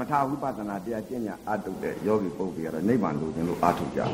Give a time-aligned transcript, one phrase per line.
[0.00, 4.10] သမထဝိပဿနာတရားကျင့်ညာအထုတ်တဲ့ယောဂီပုဂ္ဂိုလ်ကတော့နိဗ္ဗာန်လိုချင်လို့အထုတ်ကြတယ်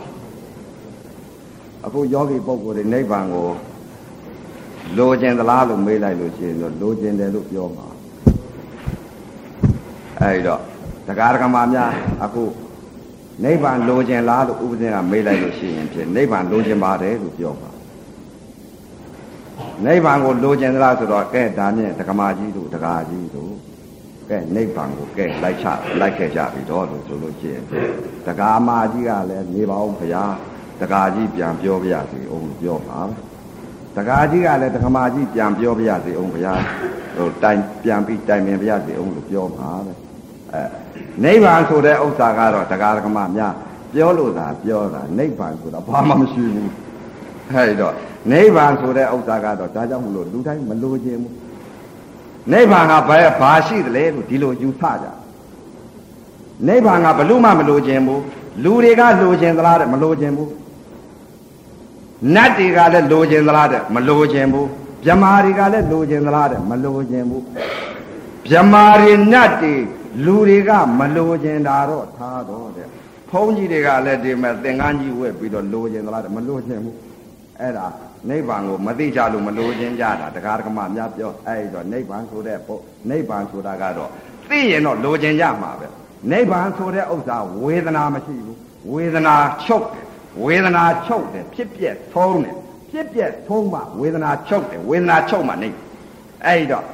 [1.87, 3.48] အခုယောဂီပုဂ္ဂိုလ်တွေနိဗ္ဗာန်ကို
[4.99, 7.87] လိုချင်သလားလို့မေးလိုက်လို့ရှိရင်တော့လိုချင်တယ်လို့ပြောမှာ
[10.21, 10.61] အဲဒီတော့
[11.07, 11.91] တရားဓမ္မများ
[12.25, 12.45] အခု
[13.45, 17.71] နိဗ္ဗာန်လိုချင်လားလို့ဥပဇင်းကမေးလိုက်လို့ရှိရင်ဖြင့်နိဗ္ဗာန်လိုချင်ပါတယ်လို့ပြောမှာ
[19.84, 23.55] နိဗ္ဗာန်ကိုလိုချင်သလားဆိုတော့ကဲဒါနဲ့ဓမ္မကြီးတို့တရားကြီးတို့
[24.30, 25.66] ကဲနိဗ္ဗာန်ကိုကဲလိုက်ချ
[26.00, 27.64] လိုက်ခဲ့ကြပြီတော့လို့ဆိုလို့ရှိရင်
[28.26, 30.34] တရားမာကြီးကလည်းနေပါအောင်ဘုရား
[30.80, 33.00] တရားကြီးပြန်ပြောပြရစီအောင်ပြောပါ
[33.97, 36.61] တရားကြီးကလည်းတရားမာကြီးပြန်ပြောပြရစီအောင်ဘုရား
[37.17, 39.92] ဟိုတိုင်ပြန်ပြီးတိုင်ပင်ပြရစီအောင်လို့ပြောပါပဲ
[40.53, 40.62] အဲ
[41.25, 43.55] နိဗ္ဗာန်ဆိုတဲ့ဥစ္စာကတော့တရားဓမ္မများ
[43.92, 46.72] ပြောလို့သာပြောတာနိဗ္ဗာန်ဆိုတာဘာမှမရှိဘူး
[47.53, 47.95] အဲဒီတော့
[48.33, 51.34] နိဗ္ဗာန်ဆိုတဲ့ဥစ္စာကတော့ဒါကြောင့်မလို့လူတိုင်းမလိုချင်ဘူး
[52.53, 55.06] နိဗ္ဗာန်ကဘာဘာရှိသလဲလို့ဒီလိုယူဆကြ
[56.67, 58.23] နိဗ္ဗာန်ကဘလို့မှမလိုချင်ဘူး
[58.64, 60.51] လူတွေကလိုချင်သလားတဲ့မလိုချင်ဘူး
[62.35, 64.69] နတ်တွေကလည်းလိုချင်သလားတဲ့မလိုချင်ဘူး
[65.05, 67.45] မြမာတွေကလည်းလိုချင်သလားတဲ့မလိုချင်ဘူး
[68.51, 69.75] မြမာတွေနတ်တွေ
[70.25, 72.89] လူတွေကမလိုချင်တာတော့ထားတော့တဲ့
[73.31, 76.97] ဘုန်းကြီးတွေကလည်းဒီမဲ့သင်္ကန်းကြီးဝက်ပြီးတော့လိုချင်သလားတဲ့မလိုချင်ဘူး
[77.61, 77.87] အဲ့ဒါ
[78.29, 82.75] နိဗ္ဗာန်ကိုမသိကြလို့မလိုချင်ကြတာတရားဓမ္မများပြောအဲ့တော့နိဗ္ဗာန်ဆိုတဲ့ပု
[83.11, 84.11] နိဗ္ဗာန်ဆိုတာကတော့
[84.48, 85.87] သိရင်တော့လိုချင်ကြမှာပဲ
[86.31, 88.59] နိဗ္ဗာန်ဆိုတဲ့ဥစ္စာဝေဒနာမရှိဘူး
[88.93, 90.07] ဝေဒနာချုပ်တယ်
[90.45, 92.57] ဝေဒနာချုပ်တယ်ဖြစ်ပြက်သုံးတယ်
[92.91, 95.69] ဖြစ်ပြက်သုံးမှဝေဒနာချုပ်တယ်ဝေဒနာချုပ်မှနေ
[96.47, 96.85] အဲ့တော့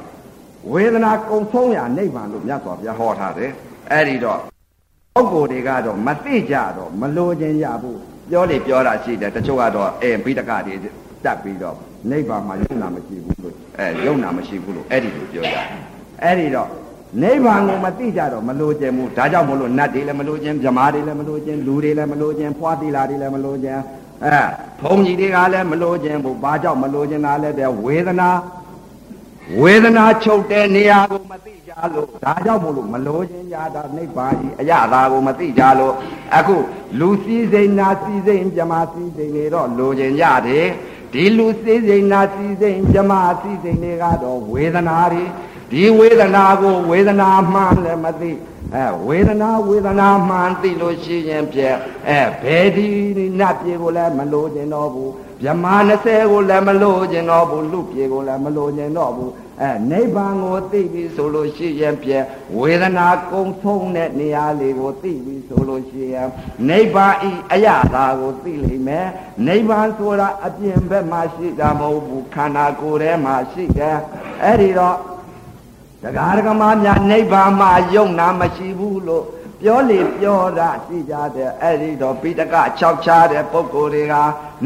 [0.71, 3.51] ဝေဒနာကုံဆုံးရနိဗ္ဗာန်လို့မြတ်စွာဘုရားဟောထားတယ်
[3.91, 4.39] အဲ့ဒီတော့
[5.15, 7.99] ပုဂ္ဂိုလ်တွေကတော့မသိကြတော့မလိုချင်ကြဘူး
[8.33, 11.75] ပြောလေပြောတာရှိတယ်တချို့ကတော့အဲဘိဒကတွေတက်ပြီးတော့
[12.09, 15.57] နိဗ္ဗာန်မှာယုံနာမရှိဘူးလို့အဲယုံနာမရှိဘူးလို့အဲ့ဒီလိုပြောကြ
[16.23, 16.69] အဲ့ဒီတော့
[17.21, 23.77] နိဗ္ဗာန်ကိုမသိကြတော့မလိုချင်ဘူးဒါကြောင့်မလို့နတ်တွေလည်းမလိုချင်ဗြမာတွေလည်းမလိုချင်လူတွေလည်းမလိုချင်ဖွာသီလာတွေလည်းမလိုချင်
[24.25, 24.41] အဲ
[24.81, 28.29] ဘုံကြီးတွေကလည်းမလိုချင်ဘူးဘာကြောင့်မလိုချင်တာလဲတဲ့ဝေဒနာ
[29.59, 35.93] ဝေဒနာချုပ်တဲ့နေရာကိုမသိကြလို့ဒါကြောင့်မို့လို့မလိုချင်ကြတာနိဗ္ဗာန်ကြီးအရသာကိုမသိကြလို့
[36.37, 36.55] အခု
[36.99, 40.67] လူစည်းစိမ်နာစည်းစိမ်မြမစည်းစိမ်တွေတော့လိုချင်ကြတယ်
[41.13, 45.23] ဒီလူစည်းစိမ်နာစည်းစိမ်မြမစည်းစိမ်တွေကတော့ဝေဒနာတွေ
[45.71, 48.31] ဒီဝေဒနာကိုဝေဒနာမှန်လည်းမသိ
[48.75, 51.69] အဲဝေဒနာဝေဒနာမှန်သိလို့ရှိရင်ပြဲ
[52.09, 52.87] အဲဘယ်ဒီ
[53.39, 55.11] နတ်ပြေကိုလည်းမလိုချင်တော့ဘူး
[55.43, 55.65] မြမ
[55.99, 59.31] 20ကိုလည်းမလိုချင်တော့ဘူးလူပြေကိုလည်းမလိုချင်တော့ဘူး
[59.61, 62.17] အဲနိဗ္ဗာန်ကိုသိပြီဆိုလို့ရှိရင်ပြဲ
[62.57, 66.29] ဝေဒနာကုံဆုံးတဲ့နေရာလေးကိုသိပြီဆိုလို့ရှိရင်
[66.69, 69.07] နိဗ္ဗာန်ဤအရသာကိုသိလိမ့်မယ်
[69.47, 73.97] နိဗ္ဗာန်ဆိုတာအပြင်ဘက်မှာရှိတာမဟုတ်ဘူးခန္ဓာကိုယ်ထဲမှာရှိတယ်
[74.43, 74.97] အဲ့ဒီတော့
[76.03, 79.25] တရားဓမ္မများနိဗ္ဗာန်မှာယုံနာမရှိဘူးလို့
[79.65, 84.15] ပြောလေပြောတာရှိကြတဲ့အဲ့ဒီတော့ပိဋက6ချားတဲ့ပုဂ္ဂိုလ်တွေက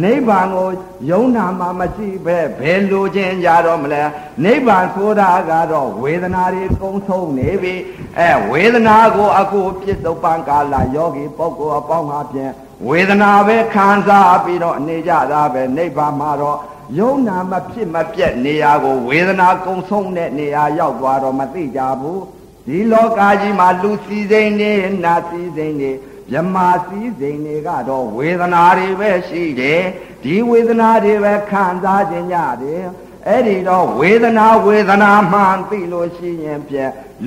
[0.04, 0.70] နိဗ္ဗာန်ကို
[1.12, 4.04] ယုံနာမှာမရှိပဲဘယ်လိုခြင်းကြတော့မလဲ
[4.44, 7.76] နိဗ္ဗာန်ဆိုတာကတော့ဝေဒနာတွေကုံဆုံးနေပြီ
[8.20, 12.52] အဲဝေဒနာကိုအခုပြစ္ဆုတ်ပံကာလယောဂီပုဂ္ဂိုလ်အပေါင်းဟာဖြင့်
[12.88, 16.58] ဝေဒနာပဲခံစားပြီးတော့အနေကြတာပဲနိဗ္ဗာန်မှာတော့
[17.00, 22.22] ယုံနာမဖြစ်မပြက်နေရာကိုဝေဒနာကုံဆုံးတဲ့နေရာရောက်သွားတော့မသိကြဘူး
[22.68, 24.72] ဒီလောကကြီးမှာလူစည်းစိမ်နေ
[25.04, 25.92] နတ်စည်းစိမ်နေ
[26.32, 29.82] မြမာစည်းစိမ်တွေကတော့ဝေဒနာတွေပဲရှိတယ်
[30.24, 32.84] ဒီဝေဒနာတွေပဲခံစားခြင်းကြတယ်
[33.28, 36.78] အဲ့ဒီတော့ဝေဒနာဝေဒနာမှန်သိလို့ရှိရင်ပြ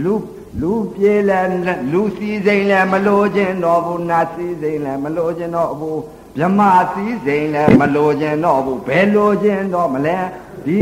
[0.02, 0.14] လူ
[0.60, 1.40] လူပြေလဲ
[1.92, 6.00] လူစည်းစိမ်လဲမလို့ခြင်းတော့ဘူးနတ်စည်းစိမ်လဲမလို့ခြင်းတော့ဘူး
[6.38, 6.60] မြမ
[6.92, 10.18] စည်းစိမ်လဲမလို့ခြင်းတော့ဘူးဘယ်လို့ခြင်းတော့မလဲ
[10.66, 10.80] ဒီ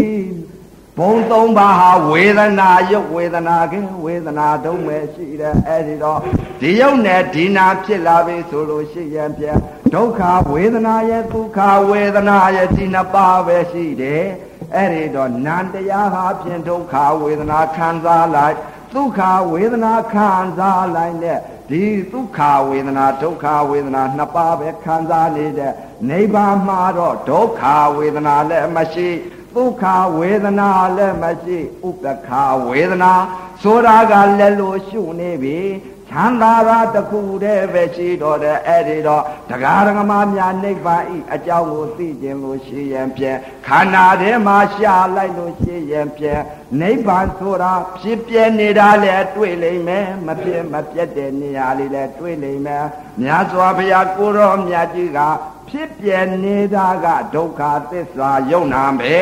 [0.98, 6.20] ဘုံသုံးပါးဟာဝေဒနာယုတ်ဝေဒနာကင်းဝေဒနာတုံးပဲရှိတယ်အဲ့ဒီတော့
[6.60, 9.44] ဒီယုတ်နဲ့ဒီနာဖြစ်လာပြီဆိုလို့ရှိရင်ပြ
[9.94, 10.20] ဒုက္ခ
[10.52, 11.58] ဝေဒနာရဲ့ဒုက္ခ
[11.90, 14.24] ဝေဒနာရဲ့ဒီနှစ်ပါးပဲရှိတယ်
[14.74, 18.56] အဲ့ဒီတော့နန္တရားဟာဖြင့်ဒုက္ခဝေဒနာခံစားလိုက်
[18.94, 19.20] ဒုက္ခ
[19.52, 20.28] ဝေဒနာခံ
[20.58, 21.38] စားလိုက်တဲ့
[21.70, 25.72] ဒီဒုက္ခဝေဒနာဒုက္ခဝေဒနာနှစ်ပါးပဲခံစားနေတဲ့
[26.08, 27.62] နိဗ္ဗာန်မှာတော့ဒုက္ခ
[27.96, 29.08] ဝေဒနာလည်းမရှိ
[29.54, 29.84] ဒုက္ခ
[30.18, 32.28] ဝေဒနာလည်းမရှိဥပ္ပခ
[32.68, 33.12] ဝေဒနာ
[33.62, 35.58] ဆိုတာကလည်းလို့ရှုနေပြီ
[36.10, 46.42] ချမ်းသာတာတခုတည်းပဲရှိတော့တယ်အဲ့ဒီတော့တရားဓမ္မများနိဗ္ဗာန်ဤအကြောင်းကိုသိခြင်းလို့ရှိရင်ဖြင့်ခန္ဓာထဲမှာရှာလိုက်လို့ရှိရင်ဖြင့်
[46.80, 52.84] နိဗ္ဗာန်ဆိုတာဖြစ်ပြနေတာလည်းတွေ့လိမ့်မယ်မဖြစ်မပြတ်တဲ့နေရာလေးလည်းတွေ့လိမ့်မယ်
[53.20, 55.20] မြတ်စွာဘုရားကိုရောမြတ်ကြီးက
[55.70, 56.10] ဖြစ်ပြ
[56.44, 59.14] နေတာကဒုက္ခသစ္စာယုံနာပဲ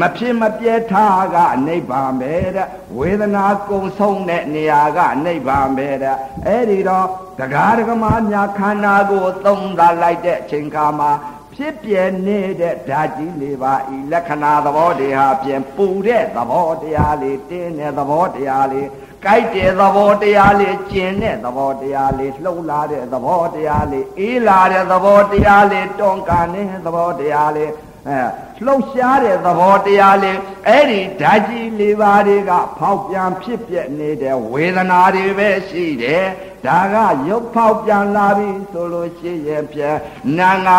[0.00, 6.16] မဖြစ်မပြဲထားကနိဗ္ဗာန်ပဲတဲ့ဝေဒနာကုံဆုံးတဲ့နေရာကနိဗ္ဗာန်ပဲတဲ့
[6.46, 7.08] အဲ့ဒီတော့
[7.38, 11.10] တရားဓမ္မများခန္ဓာကိုသုံးသလိုက်တဲ့အချိန်ခါမှာ
[11.54, 11.94] ဖြစ်ပြ
[12.26, 18.88] နေတဲ့ဓာတ်ကြီးလေးပါဤလက္ခဏာသဘောတရားပြင်ပူတဲ့သဘောတရားလေးတင်းတဲ့သဘောတရားလေး
[19.24, 27.70] ကြိုက်တဲ့သဘောတရားလေးကျင်တဲ့သဘောတရားလေးလှုပ်လာတဲ့သဘောတရားလေးအေးလာတဲ့သဘောတရားလေးတွန်းကန်တဲ့သဘောတရားလေး
[28.08, 28.20] အဲ
[28.64, 36.24] လှုပ်ရှားတဲ့သဘောတရားလေးအဲ့ဒီဓာတ်ကြီးလေးပါးတွေကဖောက်ပြန်ဖြစ်ပြနေတဲ့ဝေဒနာတွေပဲရှိတယ်
[36.66, 36.96] ဒါက
[37.28, 39.98] ရုပ်ဖောက်ပြန်လာပြီဆိုလို့ရှိရဲ့ဖြင့်
[40.38, 40.78] နာငါ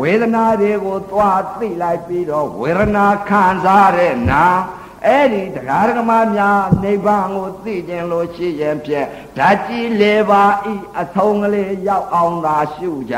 [0.00, 4.44] ဝေဒနာတွေကိုသွားသိလိုက်ပြီးတော့ဝေဒနာခံစားတဲ့နာ
[5.04, 9.06] အဲ့ဒီတရားဓမ္မများနိဗ္ဗာန်ကိုသိခြင်းလို့ရှိရင်ဖြင့်
[9.36, 13.16] ဓာတ်ကြီး၄ပါးဤအဆုံးကလေးရောက်အောင်သာရှုကြ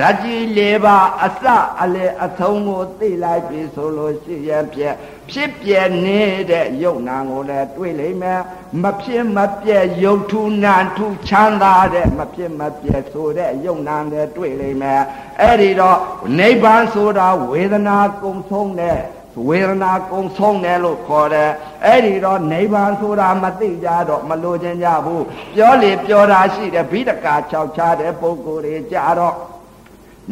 [0.00, 1.44] ဓာတ်ကြီး၄ပါးအစ
[1.82, 4.94] အလေအဆုံးကိုသိလိုက်ပြီဆိုလို့ရှိရင်ဖြင့်
[5.30, 5.72] ဖြစ်ပြ
[6.04, 8.40] နေတဲ့ယုံနာကိုလည်းတွေ့လိမ့်မယ်
[8.82, 15.02] မဖြစ်မပြဲယုတ်ထုနာထုချမ်းသာတဲ့မဖြစ်မပြဲဆိုတဲ့ယုံနာလည်းတွေ့လိမ့်မယ်
[15.40, 15.98] အဲ့ဒီတော့
[16.38, 19.00] နိဗ္ဗာန်ဆိုတာဝေဒနာကုံဆုံးတဲ့
[19.48, 21.50] ဝေဒနာကုံဆုံးတယ်လို့ခေါ်တယ်
[21.84, 25.24] အဲ့ဒီတော့နိဗ္ဗာန်ဆိုတာမသိကြတော့မလိုချင်ကြဘူး
[25.54, 29.36] ပြောလေပြောတာရှိတယ်ဘိဒကာ၆ချတဲ့ပုဂ္ဂိုလ်တွေကြတော့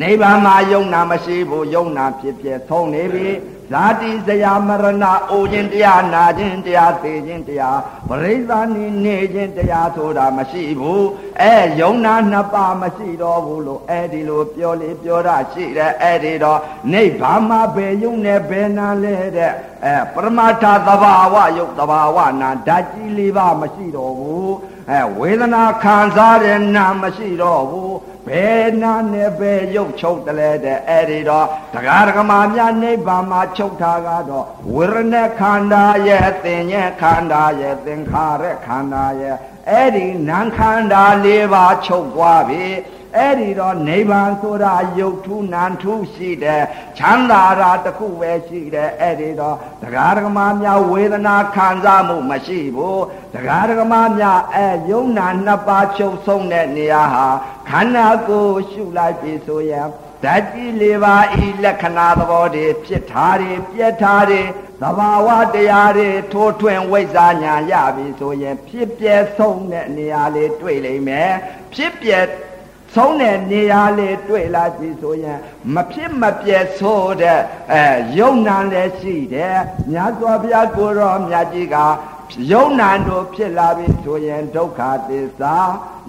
[0.01, 3.29] နိဗ္ဗာန်မှာယုံနာမရှိဘူးယုံနာဖြစ်ဖြစ်သုံးနေပြီ
[3.71, 7.79] ဇာတိဇယာမရဏအိုခြင်းတရားနာခြင်းတရားသိခြင်းတရား
[8.09, 11.07] ပရိသဏိနေခြင်းတရားဆိုတာမရှိဘူး
[11.43, 16.61] အဲယုံနာနှစ်ပါးမရှိတော့ဘူးလို့အဲ့ဒီလိုပြောလေပြောတာရှိတယ်အဲ့ဒီတော့
[16.93, 19.53] နိဗ္ဗာန်မှာဘယ်ယုံနဲ့ဘယ်နာလဲတဲ့
[19.85, 24.55] အဲပရမတ္ထသဘာဝယုတ်သဘာဝနာဓာတ်ကြီးလေးပါမရှိတော့ဘူး
[24.91, 27.95] အဲဝေဒနာခံစားတဲ့နာမရှိတော့ဘူး
[28.29, 39.37] ဘယ်နာနဲ့ဘယ်ရုပ်ချုပ်တယ်လဲတဲ့အဲ့ဒီတော့တရားဓမ္မများနိဗ္ဗာန်မှာချုပ်တာကတော့ဝေရณะခန္ဓာရဲ့သင်ရဲ့ခန္ဓာရဲ့သင်္ခါရခန္ဓာရဲ့
[39.71, 42.65] အဲ့ဒီနာခန္ဓာ၄ပါးချုပ်သွားပြီ
[43.19, 46.65] အဲ့ဒီတော့နိဗ္ဗာန်ဆိုတာယုတ်ထုနံထုရှိတယ်
[46.99, 53.05] ချမ်းသာတာတခုပဲရှိတယ်အဲ့ဒီတော့တရားဓမ္မများဝေဒနာခံစားမှုမရှိဘူး
[53.35, 57.29] တရားဓမ္မများအဲယုံနာနှစ်ပါးချုပ်ဆုံးတဲ့နေရာဟာ
[57.71, 59.89] ခန္ဓာကိုယ်ရှုလိုက်ပြီဆိုရင်
[60.25, 64.43] ဓာတ်ကြီးလေးပါဤလက္ခဏာသဘောတွေဖြစ်ထားတွေပြက်ထားတွေ
[64.83, 71.33] သဘာဝတရားတွေထိုးထွင်းဝိဇ္ဇာညာရပြီဆိုရင် ဖြစ်ပြဲဆုံးတဲ့နေရာလေးတွေ့လိမ့်မယ်
[71.75, 72.19] ဖြစ်ပြဲ
[72.95, 75.39] ဆုံးတဲ့နေရာလေးတွေ့လာကြည့်ဆိုရင်
[75.75, 77.41] မဖြစ်မပြဲဆိုတဲ့
[77.73, 77.85] အဲ
[78.19, 79.59] ယုံနာလည်းရှိတယ်
[79.91, 81.77] မြတ်စွာဘုရားကိုရောမြတ်ကြီးက
[82.51, 85.57] ယုံနာတို့ဖြစ်လာပြီဆိုရင်ဒုက္ခသစ္စာ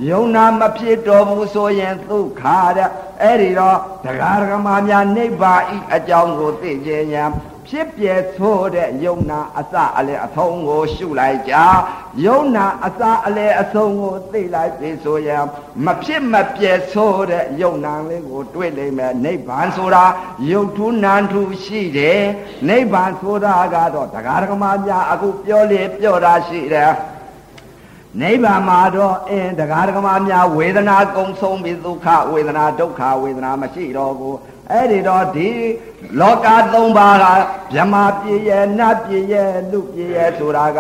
[0.09, 2.44] ယုံနာမဖြစ်တော်ဘူးဆိုရင်ဒုက္ခ
[2.77, 2.89] တဲ့
[3.21, 7.25] အဲ့ဒီတော့တရားဓမ္မများနိဗ္ဗာန်ဤအကြောင်းကိုသိခြင်းညာ
[7.69, 8.07] ဖြစ်ပြ
[8.38, 11.56] ဆိုတဲ့ယုံနာအစအလဲအဆုံးကိုရှုလိုက်ကြ
[12.25, 15.44] ယုံနာအစအလဲအဆုံးကိုသိလိုက်ပြီဆိုရင်
[15.85, 20.06] မဖြစ်မပြဲဆိုတဲ့ယုံနာလေးကိုတွေ့လိမ့်မယ်နိဗ္ဗာန်ဆိုတာ
[20.51, 22.21] ယုတ်ထုနံထုရှိတယ်
[22.69, 26.94] နိဗ္ဗာန်ဆိုတာကတော့တရားဓမ္မများအခုပြောလေပြောတာရှိတယ်
[28.21, 34.38] နိဗ္ဗာန်မှာတော့အင်းတရားဓမ္မများဝေဒနာကုံဆုံးပြီးဒုက္ခဝေဒနာဒုက္ခဝေဒနာမရှိတော့ဘူး
[34.71, 35.50] အဲ့ဒီတော့ဒီ
[36.19, 37.25] လောကသုံးပါးက
[37.74, 40.80] ဗြဟ္မာပြည်ရဲ့နတ်ပြည်ရဲ့လူပြည်ရဲ့ဆိုတာက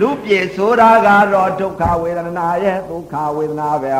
[0.00, 3.94] လူပြည်ဆိုတာကတော့ဒုက္ခဝေဒနာရဲ့ဒုက္ခဝေဒနာပဲ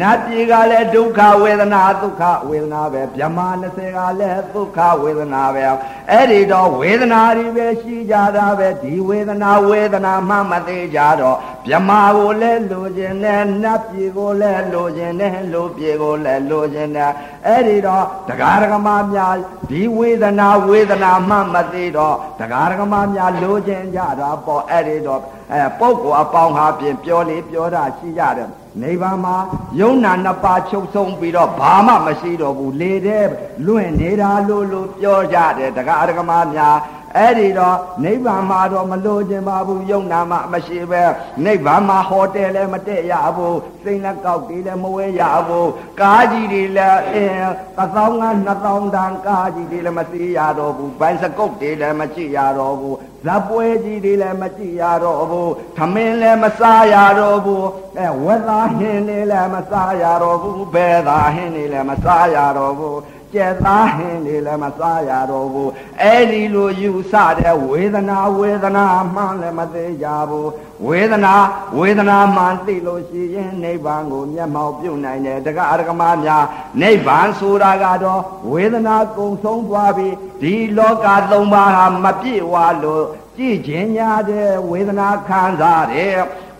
[0.00, 5.64] နတ်ပြည်ကလည်းဒုက္ခဝေဒနာဒုက္ခဝေဒနာပဲဗြဟ္မာ20ကလည်းဒုက္ခဝေဒနာပဲ
[6.10, 11.36] အဲ့ဒီတော့ဝေဒနာတွေပဲရှိကြတာပဲဒီဝေဒနာဝေဒနာမှမသေးကြတော့
[11.68, 17.12] ဗြဟ္မာကိုလည်းလိုချင်တယ်နတ်ပြည်ကိုလည်းလိုချင်တယ်လူပြည်ကိုလည်းလိုချင်တယ်
[17.46, 19.34] အဲ့ဒီတော့တရားဓမ္မများ
[19.70, 25.20] ဒီဝေဒနာဝေဒနာမှမသိတော့တရားဓမ္မများလိုချင်ကြတာပေါ့အဲ့ဒီတော့
[25.52, 28.50] အဲပုဂ္ဂိုလ်အပေါင်းဟာပြင်ပြောလေပြောတာရှိကြတယ်
[28.82, 29.36] နိဗ္ဗာန်မှာ
[29.80, 33.26] ယုံနာနှစ်ပါးချုပ်ဆုံးပြီးတော့ဘာမှမရှိတော့ဘူးလေတဲ့
[33.66, 36.76] လွင့်နေတာလို့လို့ပြောကြတယ်တရားဓမ္မများ
[37.18, 41.02] အဲ့ဒီတော့နိဗ္ဗာန်မှာတော့မလိုချင်ပါဘူးယုံနာမှမရှိပဲ
[41.44, 57.66] နိဗ္ဗာန်မှာဟိုတယ်လည်းမတက်ရဘူးစိတ်လက်ကောက်တွေလည်းမဝဲရဘူးကားကြီးတွေလည်းအင်းတစ်သောင်းကနှစ်သောင်းတန်ကားကြီးတွေလည်းမစီးရတော့ဘူးဘိုင်းစကုတ်တွေလည်းမကြည့်ရတော့ဘူးဇပ်ပွဲကြီးတွေလည်းမကြည့်ရတော့ဘူးထမင်းလည်းမစားရတော့ဘူး
[57.98, 62.98] အဲဝက်သားဟင်းတွေလည်းမစားရတော့ဘူးဘဲသားဟင်းတွေလည်းမစားရတော့ဘူး
[63.34, 65.70] ကျက်သားဟင်းတွေလည်းမစားရတော့ဘူး
[66.02, 70.50] အဲ့ဒီလိုယူဆတဲ့ဝေဒနာဝေဒနာမှန်လည်းမသိကြဘူး
[70.86, 71.34] ဝေဒနာ
[71.78, 76.44] ဝေဒနာမှန်သိလို့ရှိရင်နိဗ္ဗာန်ကိုမျက်မှောက်ပြုနိုင်တယ်တက္ကအရကမများ
[76.80, 78.22] နိဗ္ဗာန်ဆိုတာကတော့
[78.52, 80.08] ဝေဒနာကုံဆုံးသွားပြီ
[80.42, 83.04] ဒီလောကသုံးပါးဟာမပြည့်ဝလို့
[83.36, 86.16] ကြည်ခြင်းညာတဲ့ဝေဒနာခံစားတယ်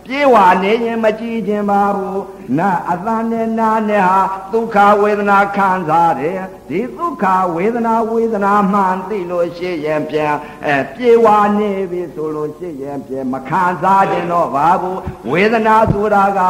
[0.07, 2.23] ပြေဝနေရင်မကြည့်ခြင်းပါဘူး
[2.59, 4.21] နာအတန်နဲ့နာနဲ့ဟာ
[4.53, 10.35] ဒုက္ခဝေဒနာခံစားတယ်ဒီဒုက္ခဝေဒနာဝေဒနာမှန်သိလို့ရှိရင်ပြန်
[10.67, 11.27] အဲပြေဝ
[11.59, 16.41] နေပြီဆိုလို့ရှိရင်ပြန်မခံစားခြင်းတော့ပါဘူးဝေဒနာဆိုတာက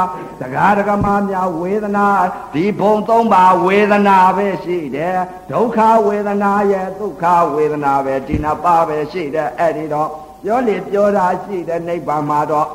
[0.40, 2.06] တရားဓမ္မများဝေဒနာ
[2.54, 5.18] ဒီဘုံသုံးပါဝေဒနာပဲရှိတယ်
[5.50, 10.10] ဒုက္ခဝေဒနာရဲ့ဒုက္ခဝေဒနာပဲဒီနှစ်ပါးပဲရှိတယ်အဲ့ဒီတော့
[10.44, 12.68] ပြောလေပြောတာရှိတဲ့နိဗ္ဗာန်မှာတော့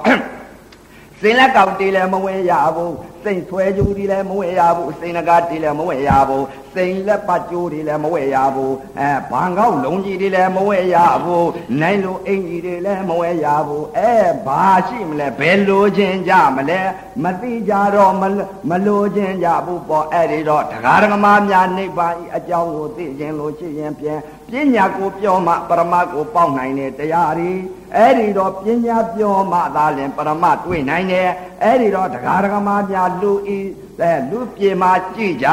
[1.22, 6.46] စင်လက်ကောက်တီးလည်းမဝင်ရဘူးစိတ်ဆွဲကြူတီးလည်းမဝင်ရဘူးစိတ်နဂါတီးလည်းမဝင်ရဘူး
[6.76, 11.50] စိန်လက်ပတ်ကြိုးတွေလည်းမဝဲရဘူးအဲဘန်ကောက်လုံးကြီးတွေလည်းမဝဲရဘူး
[11.82, 14.12] နိုင်လိုအင်ကြီးတွေလည်းမဝဲရဘူးအဲ
[14.46, 16.80] ဘာရှိမလဲဘယ်လိုချင်းကြမလဲ
[17.24, 18.14] မသိကြတော့
[18.70, 27.52] မလိုချင်းကြဘူးပေါ့အဲ့ဒီတော့တရားဓမ္မများနိဗ္ဗာန်အကြောင်းကိုသိခြင်းလို့ရှိရင်ပြန်ပညာကိုပြောမှပရမတ်ကိုပေါက်နိုင်တဲ့တရားတွေ
[27.96, 31.30] အဲ့ဒီတော့ပညာပြောမှသာလင်ပရမတ်တွေ့နိုင်တယ်
[31.64, 33.60] အဲ့ဒီတော့တရားဓမ္မများလူဤ
[34.02, 35.50] အဲလူပြေမှာကြည့်ကြ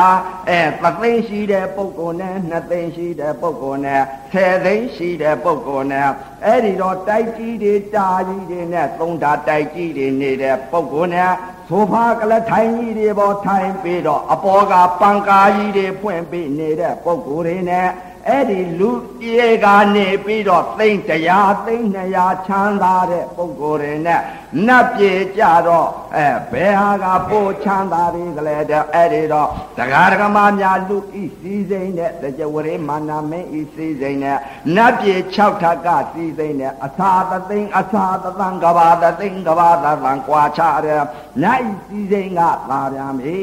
[0.49, 4.03] အဲသသိန်းရှိတဲ့ပုဂ္ဂိုလ်နဲ့နှစ်သိန်းရှိတဲ့ပုဂ္ဂိုလ်နဲ့
[4.33, 6.09] ဆယ်သိန်းရှိတဲ့ပုဂ္ဂိုလ်နဲ့
[6.45, 11.33] အဲ့ဒီတော့တိုက်ကြီးတွေတာကြီးတွေနဲ့သုံးတာတိုက်ကြီးတွေနေတဲ့ပုဂ္ဂိုလ်နဲ့
[11.69, 17.89] ဆိုဖာကလထိုင်ကြီးတွေပေါ်ထိုင်ပြီးတော့အပေါ်ကပန်ကာကြီးတွေဖွင့်ပြီးနေတဲ့ပုဂ္ဂိုလ်တွေနဲ့
[18.29, 18.91] အဲ့ဒီလူ
[19.21, 24.21] ပြေကနေပြီးတော့သိမ့်တရားသိမ့်200ချမ်းသာတဲ့ပုဂ္ဂိုလ်တွေနဲ့
[24.67, 34.39] နတ်ပြေကြတော့အဲဘယ်ဟာကပို့ချမ်းသာတွေကလေးတဲ့အဲ့ဒီတော့တရားဓမ္မများလူဤစည်းစိမ်တဲ့တကြဝရေမာနာမင်းဤစည်းစိမ်နဲ့
[34.77, 41.03] နတ်ပြေ6ထပ်ကစည်းစိမ်နဲ့အသာသသိန်းအသာသသံကဘာသသိန်းကဘာသသံကွာချတဲ့
[41.43, 42.41] နတ်ဤစည်းစိမ်က
[42.71, 43.37] သာပြန်ပြီ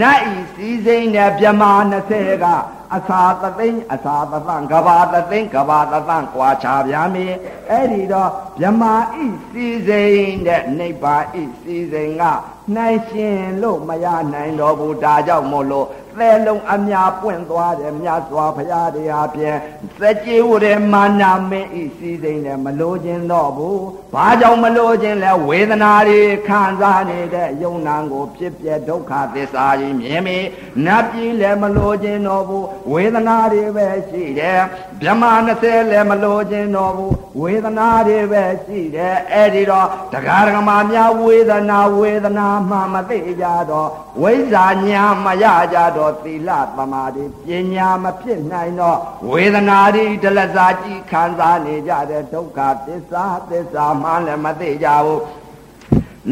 [0.00, 1.62] နတ်ဤစည်းစိမ်နဲ့မြမ
[2.02, 2.46] 20က
[2.94, 7.26] အသာသသိန်းအသာသသံကဘာသသိန်းကဘာသသံကွာချပြန်ပြီ
[7.70, 8.82] အဲ့ဒီတော့မြမ
[9.24, 12.24] ဤစည်းစိမ်တဲ့နိဗ္ဗာန်ဤစည်းစိမ်က
[12.76, 15.86] နိုင်ရှင်လို့မရနိုင်တော့ဘူးဒါကြောင့်မို့လို့
[16.18, 19.58] သဲလုံးအများပွင့်သွားတယ်မြတ်စွာဘုရားတရားဖြင့်
[19.98, 23.82] စัจ jee ဝရမာနာမင်းဤစည်းစိမ်နဲ့မလို့ခြင်းတော့ဘူး
[24.14, 30.38] ဘာကြောင့်မလို့ခြင်းလဲဝေဒနာတွေခံစားနေတဲ့ယုံနာကိုဖြစ်ပြဒုက္ခသစ္စာကြီးမြင်ပြီ
[30.86, 34.60] နတ်ပြည်လည်းမလို့ခြင်းတော့ဘူးဝေဒနာတွေပဲရှိတယ်
[35.02, 43.88] ဗြဟ္မာ20လည်းမလို့ခြင်းတော့ဘူးဝေဒနာတွေပဲရှိတယ်အဲ့ဒီတော့တရားဓမ္မများဝေဒနာဝေဒနာမှမသိကြတော့
[44.22, 45.44] ဝိဇ္ဇာညာမရ
[45.74, 48.98] ကြတော့သီလသမာဓိပညာမဖြစ်နိုင်တော့
[49.30, 55.22] ဝေဒနာတွေဒလစာကြီးခံစားနေကြတဲ့ဒုက္ခသစ္စာသစ္စာမှလည်းမသိကြဘူး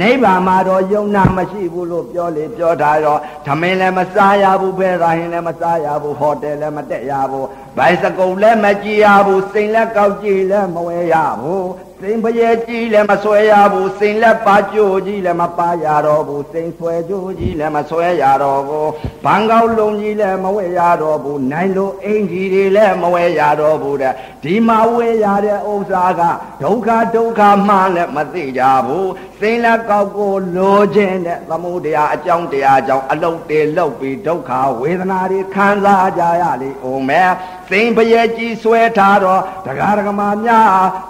[0.01, 11.67] နိဗ္ဗာန်မှာတော့ယုံနာမရှိဘူးလို့ပြောလေပြောထားတော့သမင်းလည်းမစားရဘူးဘဲသာရင်လည်းမစားရဘူးဟိုတယ်လည်းမတက်ရဘူးဘိုင်စကုံလည်းမကြည့်ရဘူးစိန်လည်းကောက်ကြည့်လည်းမဝဲရဘူး
[12.07, 18.91] စိန်ပရဲ့ကြီးလည်းမဆွဲရဘူးစိန်လက်ပါကြိုကြီးလည်းမပါရတော့ဘူးစိန်ဆွဲကြိုကြီးလည်းမဆွဲရတော့ဘူး
[19.25, 26.23] ဘန်ကောက်လုံးကြီးလည်းမဝဲရတော့ဘူးနိုင်လို့အင်ကြီးတွေလည်းမဝဲရတော့ဘူးတဲ့ဒီမှာဝဲရတဲ့ဥစ္စာက
[26.63, 37.31] ဒုက္ခဒုက္ခမှလည်းမသိကြဘူးစိန်လက်ကောက်ကိုလိုခြင်းတဲ့သမှုတရားအကြောင်းတရားကြောင့်အလုတ်တေလောက်ပြီးဒုက္ခဝေဒနာတွေခံစားကြရလေဦးမယ်
[37.71, 40.69] စိန်ပရဲ့ကြီးဆွဲထားတော့တရားဓမ္မများ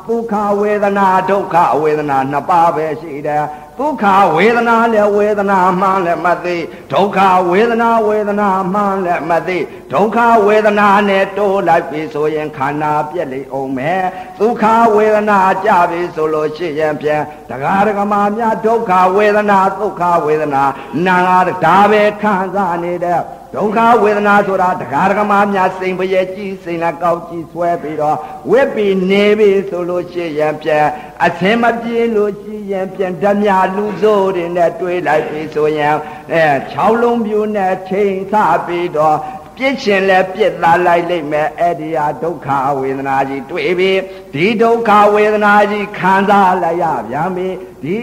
[0.09, 3.45] ဒုက္ခဝေဒနာဒုက္ခဝေဒနာနှစ်ပါးပဲရှိတယ်
[3.81, 4.05] ဒုက္ခ
[4.37, 6.57] ဝေဒနာလည်းဝေဒနာမှန်လည်းမသိ
[6.93, 7.19] ဒုက္ခ
[7.51, 9.59] ဝေဒနာဝေဒနာမှန်လည်းမသိ
[9.93, 14.03] ဒုက္ခဝေဒနာနဲ့တိုးလိုက်ပြီဆိုရင်ခန္ဓာပြက်လိမ့်အောင်မယ်
[14.39, 14.65] ဒုက္ခ
[14.97, 20.65] ဝေဒနာကြပြီဆိုလို့ရှိရင်ပြန်တရားဓမ္မများဒုက္ခဝေဒနာဒုက္ခဝေဒနာ
[21.07, 21.17] နာ
[21.65, 23.21] ဒါပဲခံစားနေတဲ့
[23.57, 28.17] ဒုက္ခဝေဒနာဆိုတာတရားဓမ္မများစိန်ပရဲ့ကြည်စိန်လာကောက်ကြည်ဆွဲပြီးတော့
[28.51, 30.87] ဝစ်ပြီးနေပြီဆိုလို့ရှိရင်ပြန်
[31.25, 35.97] အသင်မပြေလို့ရှိရင်ပြန်ဓမြလူစိုးတွေနဲ့တွေးလိုက်ပြီဆိုရင်
[36.33, 38.35] အဲ6လုံးပြူနဲ့ချိန်ဆ
[38.67, 39.17] ပြီးတော့
[39.57, 42.49] ပြစ်ရှင်လဲပြစ်သားလိုက်လိမ့်မယ်အဲ့ဒီဟာဒုက္ခ
[42.81, 43.93] ဝေဒနာကြီးတွေ့ပြီ
[44.35, 47.49] ဒီဒုက္ခဝေဒနာကြီးခံစားလိုက်ရပြန်ပြီ
[47.85, 47.97] ဒီ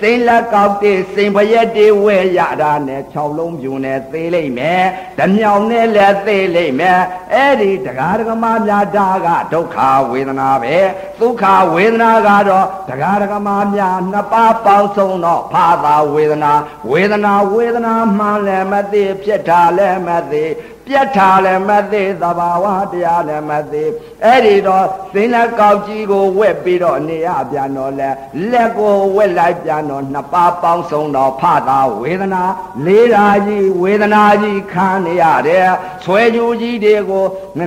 [0.00, 4.84] စိန်လက်ကောက်တဲ့စိန်ပရက်တွေဝဲရတာနဲ့6လုံးပြူနဲ့သေးလိမ့်မယ်
[5.18, 7.00] ဓမြောင်နဲ့လည်းသေးလိမ့်မယ်
[7.32, 9.76] အဲ့ဒီတရားဓမ္မများဒါကဒုက္ခ
[10.10, 10.76] ဝေဒနာပဲ
[11.20, 11.44] ဒုက္ခ
[11.74, 16.52] ဝေဒနာကတော့တရားဓမ္မများနှစ်ပါးပေါင်းစုံတော့ဖာသာဝေဒနာ
[16.90, 20.44] ဝေဒနာဝေဒနာမှန်လည်းမသိဖြစ်တာလည်းမသိ
[20.88, 23.84] ပြတ်ထားလည်းမသိသဘာဝတရားလည်းမသိ
[24.24, 28.10] အဲ့ဒီတော့စင်းလက်ကောက်ကြီးကိုဝက်ပြီးတော့နေရပြန်တော့လဲ
[28.50, 32.44] လက်ကိုဝက်လိုက်ပြန်တော့နှစ်ပါးပေါင်းစုံတော့ဖတာဝေဒနာ
[32.86, 35.68] လေးဓာကြီးဝေဒနာကြီးခံနေရတယ်
[36.04, 37.24] ဆွဲကြူကြီးတွေကို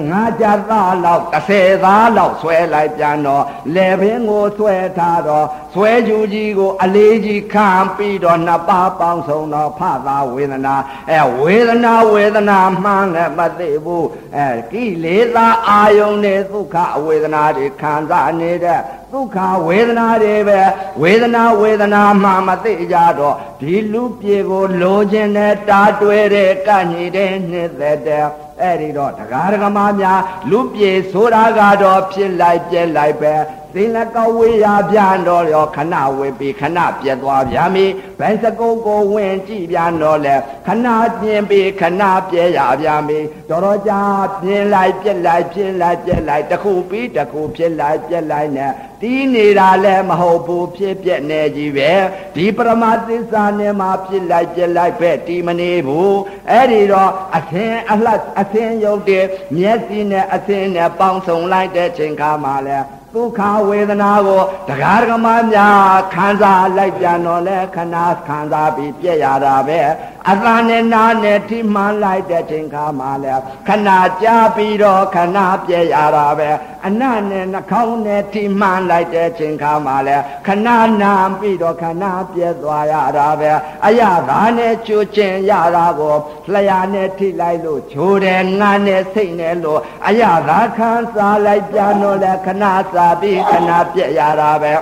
[0.09, 3.43] ငါးကြသားလောက်30သားလောက်ဆွဲလိုက်ပြန်တော့
[3.75, 10.75] လေပင်ကိုဆွဲထားတော့ ဆွဲကြူကြီးကို အလေးကြီးခံပြီးတော့နှစ်ပါးပေါင်းစုံတော့ဖတာဝေဒနာ
[11.09, 16.75] အဲဝေဒနာဝေဒနာမှန်လည်းမသိဘူးအဲကိလေသာအာယုန်နဲ့ဒုက္ခ
[17.05, 18.79] ဝေဒနာတွေခံစားနေတဲ့
[19.11, 19.37] ဒုက္ခ
[19.67, 20.61] ဝေဒနာတွေပဲ
[21.01, 28.25] ဝေဒနာဝေဒနာမှမသိကြတော့ဒီလူပြေကိုလိုချင်တဲ့တာတွဲတဲ့ကန့်ညီတဲ့နှစ်သက်တဲ့
[28.61, 33.33] အဲ့ဒီတော့တရားဓမ္မများလူပြေဆိုတာကတော့ဖြစ်လိုက်ပြက်လိုက်ပဲ
[33.73, 37.85] သင်လည်းကောက်ဝေးရပြန်တော့ရောခဏဝေးပြီးခဏပြက်သွားပြန်ပြီ
[38.19, 40.35] ဘယ်စကုပ်ကိုဝင်ကြည့်ပြန်တော့လဲ
[40.67, 40.87] ခဏ
[41.19, 44.01] ပြင်းပြီးခဏပြဲရပြန်ပြီတော်တော်ကြာ
[44.41, 51.91] ပြင်းလိုက်ပြက်လိုက်ပြင်းလိုက်ပြက်လိုက်တစ်ခုပြီးတစ်ခုဖြစ်လိုက်ပြက်လိုက်နဲ့တီးနေတာလည်းမဟုတ်ဘူးဖြစ်ပြက်နေကြီးပဲ
[52.35, 56.17] ဒီပရမသစ္စာနဲ့မှဖြစ်လိုက်ပြက်လိုက်ပဲတီးမနေဘူး
[56.49, 59.25] အဲ့ဒီတော့အသင်အလှအသင်ရုပ်တဲ့
[59.57, 65.79] မျက်စိနဲ့အသင်နဲ့ပေါင်းစုံလိုက်တဲ့ချိန်ခါမှလည်း ဒုက္ခဝေဒနာကိုတရားဓမ္မများ
[66.13, 67.95] ခံစားလိုက်ပြန်တော့လဲခဏ
[68.27, 69.81] ခံစားပြီးပြည့်ရတာပဲ
[70.29, 73.35] အသံနဲ့နာနဲ့ထိမှန်လိုက်တဲ့ချိန်ခါမှလဲ
[73.67, 73.89] ခဏ
[74.23, 76.49] ကြာပြီးတော့ခဏပြည့်ရတာပဲ
[76.85, 80.67] အနနဲ့နှာခေါင်းနဲ့ထိမှန်လိုက်တဲ့ချိန်ခါမှလဲခဏ
[81.01, 83.51] နာပြီးတော့ခဏပြည့်သွားရတာပဲ
[83.85, 86.15] အရသာနဲ့ချိုးခြင်းရတာကို
[86.53, 92.63] လျှာနဲ့ထိလိုက်လို့ချိုးတယ်ငါနဲ့စိတ်နဲ့လို့အရသာခံစားလိုက်ပြန်တော့လဲခဏ
[92.93, 94.75] စားပြီးခဏပြည့်ရတာပဲ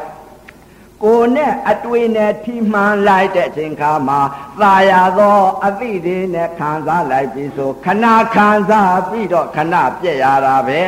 [1.04, 4.20] ကိုနဲ့အတွေ့နဲ့ထိမှန်လိုက်တဲ့အချိန်ခါမှာ
[4.62, 10.82] သာယာသောအသည့်တွေနဲ့ခံစားလိုက်ပြီဆိုခဏခံစားပြီးတော့ခဏပြည့်ရတာပဲ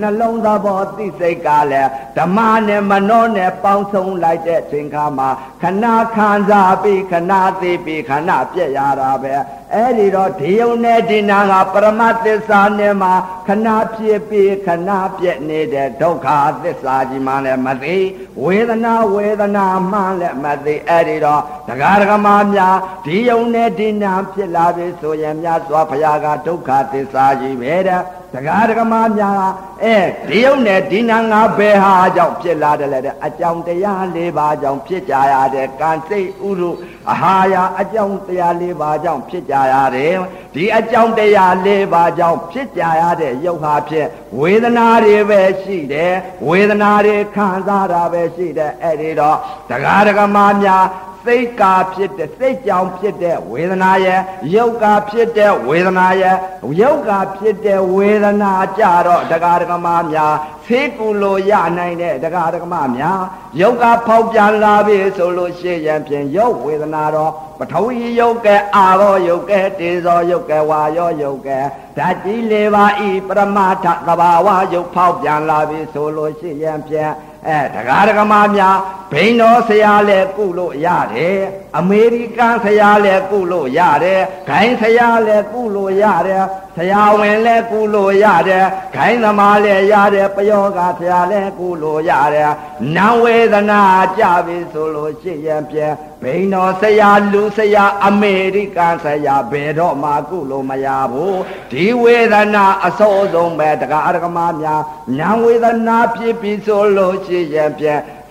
[0.00, 2.38] နှလုံးသဘောသိစိတ်ကလည်းဓမ္မ
[2.68, 5.28] နဲ့မနောနဲ့ပေါင်းစုံလိုက်တဲ့ချိန်ခါမှာ
[5.62, 5.84] ခဏ
[6.16, 9.34] ခံစားပြီးခဏသိပြီးခဏပြည့်ရတာပဲ
[9.74, 13.12] အဲ့ဒီတော့ဒီယုံနဲ့ဒီနာကပရမသစ္စာနဲ့မှာ
[13.46, 16.28] ခဏဖြစ်ပြီးခဏပြည့်နေတဲ့ဒုက္ခ
[16.62, 17.96] သစ္စာကြီးမှလည်းမသိ
[18.44, 28.02] ဝေဒနာဝေဒနာမှလည်းမသိအဲ့ဒီတော့တရားဓမ္မများဒီယုံနဲ့ဒီနာဖြစ်လာပြီဆိုရင်မြတ်စွာဘုရားကဒုက္ခသစ္စာကြီးပဲတဲ့
[28.34, 29.42] တရားဓမ္မများ
[29.84, 29.96] အဲ
[30.28, 36.70] ဒီယုံနဲ့ဒီနာငါဘယ်ဟာကြောင့်ဖြစ်လာတယ်လဲတဲ့အကြောင်းတရား၄ပါးကြောင့်ဖြစ်ကြရတဲ့ကံစိတ်ဥရု
[37.12, 40.14] အဟာရအကြောင်းတရား၄ပါးကြောင့်ဖြစ်ကြရတယ်
[40.54, 44.06] ဒီအကြောင်းတရား၄ပါးကြောင့်ဖြစ်ကြရတဲ့ယုတ်ဟာဖြစ်
[44.40, 46.14] ဝေဒနာတွေပဲရှိတယ်
[46.48, 49.36] ဝေဒနာတွေခံစားတာပဲရှိတယ်အဲ့ဒီတော့
[49.70, 50.84] တရားဓမ္မများ
[51.24, 54.20] စိတ်ကာဖြစ်တဲ့စိတ်ကြောင့်ဖြစ်တဲ့ဝေဒနာရဲ့
[54.54, 56.36] ယုတ်ကာဖြစ်တဲ့ဝေဒနာရဲ့
[56.80, 60.34] ယုတ်ကာဖြစ်တဲ့ဝေဒနာကြတော့တရားဓမ္မများ
[60.66, 63.20] ဖေးကူလို့ရနိုင်တဲ့တရားဓမ္မများ
[63.60, 71.58] ယုတ်ကာဖောက်ပြန်လာပြီဆိုလို့ရှိရင်ဖြင့်ယုတ်ဝေဒနာတော့ပထဝီယုတ်ကဲအာရောယုတ်ကဲတေဇောယုတ်ကဲဝါရောယုတ်ကဲ
[71.98, 77.12] ဓာတ်ကြီးလေးပါဤပရမထသဘာဝယုတ်ဖောက်ပြန်လာပြီဆိုလို့ရှိရင်ဖြင့်
[77.48, 78.78] အဲတရားဓမ္မများ
[79.12, 81.38] ဘိန်းတော်ဆရာလည်းကုလို့ရတယ်
[81.78, 86.44] အမေရိကန်ဆရာလည်းကုလို့ရတယ်ဂိုင်းဆရာလည်းကုလို့ရတယ်
[86.76, 92.52] ဆရာဝင်လည်းကုလို့ရတယ်ဂိုင်းသမားလည်းရတယ်ပယောဂဆရာလည်းကုလို့ရတယ်
[92.96, 93.82] နာဝေဒနာ
[94.18, 95.78] ကြပြီဆိုလို့ရှိရင်ပြ
[96.22, 104.82] ဘိန်းတော်ဆရာလူဆရာအမေရိကန်ဆရာဘယ်တော့မှကုလို့မရဘူးဒီဝေဒနာအစိုးဆုံးပဲတရားဓမ္မများ
[105.18, 107.86] နာဝေဒနာဖြစ်ပြီဆိုလို့ရှိရင်ပြ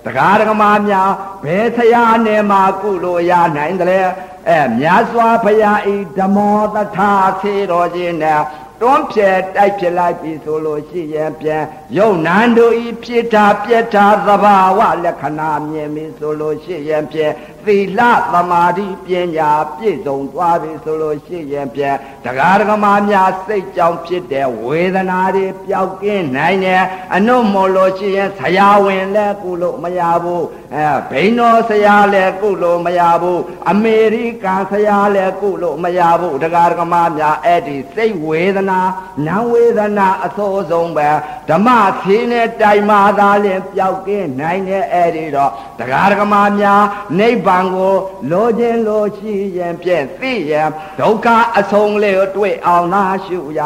[0.06, 1.12] တရားဓမ္မများ
[1.44, 4.08] ဘယ်ဆရာနဲ့မှကုလို့ရနိုင်တယ်
[4.50, 8.42] အဲမြတ်စွာဘုရားဤဓမ္မောတထာသေတော်ခြင်းနဲ့
[8.82, 11.64] တွန်းဖြဲတိုက်ဖြစ်လိုက်ပြီဆိုလို့ရှိရင်ပြန်
[11.98, 17.34] ယုံနန်တို့ဤဖြစ်တာပြက်တာသဘာဝလက္ခဏာမြင်ပြီဆိုလို့ရှိရင်ပြန်
[17.68, 18.02] သသီလ
[18.34, 26.84] သမာဓိပညာပြည့်စုံသွားပြီဆိုလို့ရှိရင်ပြန်တရားဓမ္မများစိတ်ကြောင့်ဖြစ်တဲ့ဝေဒနာတွေပျောက်ကင်းနိုင်တယ်
[27.16, 38.80] အနုမို့လို့ရှိရင်ဆရာဝန်လည်းကုလို့မရဘူးအဲဘိန်းတော်ဆရာလည်းကုလို့မရဘူးအမေရိကန်ဆရာလည်းကုလို့မရဘူးတရားဓမ္မများအဲ့ဒီစိတ်ဝေဒနာ
[39.26, 41.10] နာဝေဒနာအသောဆုံးပဲ
[41.50, 41.68] ဓမ္မ
[42.04, 46.84] သီနဲ့တိုင်မာသာလင်ပျောက်ကင်းနိုင်တဲ့အဲ့ဒီတော့တရားဓမ္မများ
[47.20, 47.96] နိဗ္ဗာန်ကို
[48.32, 53.62] လိုခြင်းလိုရှိရင်ဖြင့်သိရင်ဒုက္ခအဆုံးလေးကိုတွေ့အောင်သာရှုရ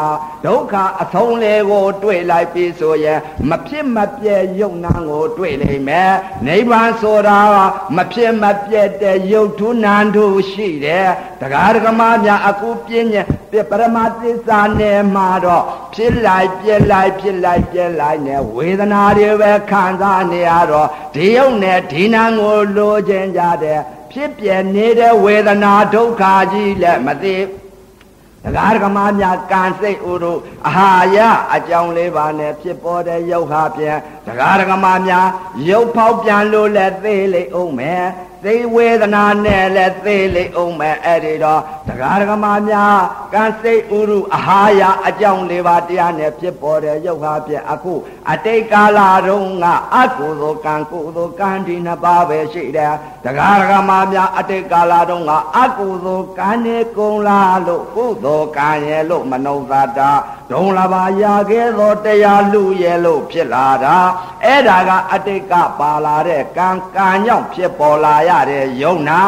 [0.46, 3.18] ဒုက္ခအဆုံးလေးကိုတွေ့လိုက်ပြီဆိုရင်
[3.50, 6.12] မဖြစ်မပြဲယုံနာကိုတွေ့လိမ့်မယ်
[6.46, 7.38] နိဗ္ဗာန်ဆိုတာ
[7.96, 11.08] မဖြစ်မပြဲတဲ့ယုတ်ထုနန္ထုရှိတယ်
[11.40, 13.16] တရားဓမ္မများအခုပြင်းည
[13.70, 23.80] ပရမသစ္စာနဲ့မှာတော့ဖြစ်လိုက်ပြက်လိုက်ဖြစ်လိုက်ပြက်လိုက်နဲ့ဝေဒနာတွေပဲခံစားနေရတော့ဒီယုတ်နဲ့ဒီနံကိုလိုချင်ကြတဲ့
[24.12, 27.44] ဖြစ်ပြနေတဲ့ဝေဒနာဒုက္ခကြီးလည်းမသိတ
[28.56, 30.32] ရားဓမ္မများကံစိတ်ဥရု
[30.66, 31.18] အာဟာရ
[31.54, 35.26] အကြောင်းလေးပါနဲ့ဖြစ်ပေါ်တဲ့ယုတ်ဟာပြန်တရားဓမ္မများ
[35.68, 38.04] ရုပ်ဖောက်ပြန်လို့လည်းသိလိမ့်အောင်မယ်
[38.44, 42.98] သိဝေဒနာနဲ့လည်းသိလိမ့်အောင်မယ်အဲ့ဒီတော့တရားဓမ္မများ
[43.34, 47.94] ကံစိတ်ဥရုအာဟာရအကြောင်းလေးပါတရားနဲ့ဖြစ်ပေါ်တဲ့ယုတ်ဟာပြန်အခု
[48.30, 60.10] အတိတ်ကာလတုန်းကအကုသိုလ်ကံကုသိုလ်ကံဒီနှစ်ပါးပဲရှိတယ်တရားဓမ္မများအတိတ်ကာလတုန်းကအကုသိုလ်ကံနေကုန်လာလို့ကုသိုလ်ကံရဲ့လို့မနှုတ်သာတာ
[60.50, 63.96] ဒုံလာပါရခဲ့သောတရားလူရဲ့လို့ဖြစ်လာတာ
[64.44, 69.20] အဲ့ဒါကအတိတ်ကပါလာတဲ့ကံကံကြောင့်ဖြစ်ပေါ်လာရတဲ့ယုံနာ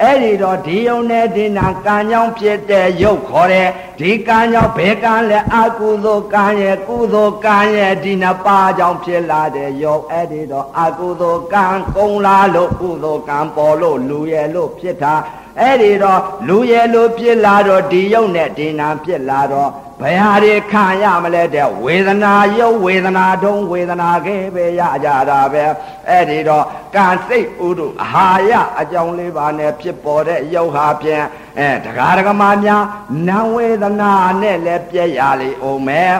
[0.00, 15.14] အဲ့ဒီတော့ဒီယုံနဲ့ဒီနာကံကြောင့်ဖြစ်တဲ့ယုတ်ခေါ်တယ်ဒီကံကြောင့်ဘယ်ကံလဲအကုသိုလ်ကံရဲ့ကုသိုလ်ကံရဲ့ဒီနှစ်ပါးကြောင့်ဖြစ်လာတဲ့ယုတ်အဲ့ဒီတော့အကုသိုလ်ကံကုန်လာလို့ကုသိုလ်ကံပေါ်လို့လူရဲ့လို့ဖြစ်တာ
[15.60, 19.70] အဲ့ဒီတော့လူရဲ့လို့ဖြစ်လာတော့ဒီယုတ်နဲ့ဒီနာဖြစ်လာတော့
[20.02, 25.64] ဘယ်ဟာတွေခံရမလဲတဲ့ဝေဒနာယုတ်ဝေဒနာတုံးဝေဒနာခဲပဲရကြတာပဲ
[26.08, 31.24] အဲ့ဒီတော့ကံစိတ်ဥဒုအာဟာရအကြောင်းလေးပါနဲ့ဖြစ်ပေါ်တဲ့ယုတ်ဟာဖြင့်
[31.58, 32.84] အဲတရားဓမ္မများ
[33.28, 34.12] နာဝေဒနာ
[34.42, 36.14] နဲ့လည်းပြည့်ရလေအောင်မယ်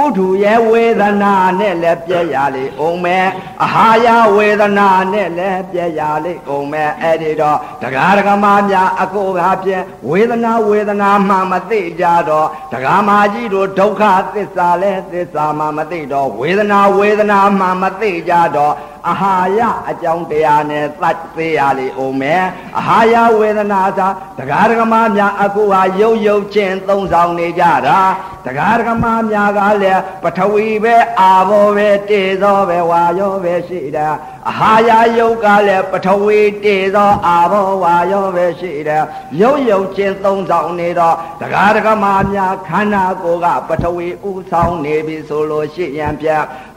[0.00, 3.26] ဥဒုရဲ့ဝေဒနာနဲ့လည်းပြည့်ရလေအောင်မယ်
[3.62, 14.02] အာဟာရဝေဒနာနဲ့လည်းပြည့်ရလေအောင်မယ်အဲ့ဒီတော့တရားဓမ္မများအကိုကဖြင့်ဝေဒနာဝေဒနာမှမသိကြတော့တရားမာကြီးတို့ဒုက္ခ
[14.34, 18.74] သစ္စာလဲသစ္စာမှမသိတော့ဝေဒနာဝေဒနာမှမသိကြတော့
[19.08, 22.42] အာဟာရအကြောင်းတရားနဲ့သတ်သေးရလေအောင်မယ်
[22.78, 27.98] အာဟာရဝေဒနာသာတရားဓမ္မများအခုဟာရုပ်ရုပ်ချင်းသုံးဆောင်နေကြတာ
[28.44, 34.08] တရားဓမ္မများကလည်းပထဝီပဲအာဘောပဲတေသောပဲဝါယောပဲရှိတာ
[34.48, 39.04] အာဟာရယုတ်ကလည်းပထဝီတေသောအာဘောဝါယောပဲရှိတယ်
[39.40, 46.28] ရုပ်ရုပ်ချင်းသုံးဆောင်နေတော့တရားဓမ္မများခန္ဓာကိုယ်ကပထဝီဥဆောင်နေပြီဆိုလို့ရှိရင်ပြ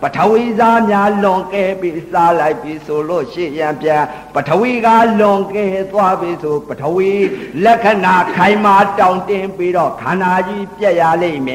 [0.01, 3.89] ပထဝီသားများလွန်ကဲပြီးစားလိုက်ပြီဆိုလို့ရှိရင်ပြ
[4.35, 4.87] ပထဝီက
[5.19, 7.11] လွန်ကဲသွားပြီဆိုပထဝီ
[7.63, 11.49] လက္ခဏာခိုင်မာတောင့်တင်းပြီးတော့ခန္ဓာကြီးပြက်ရလိမ့်မ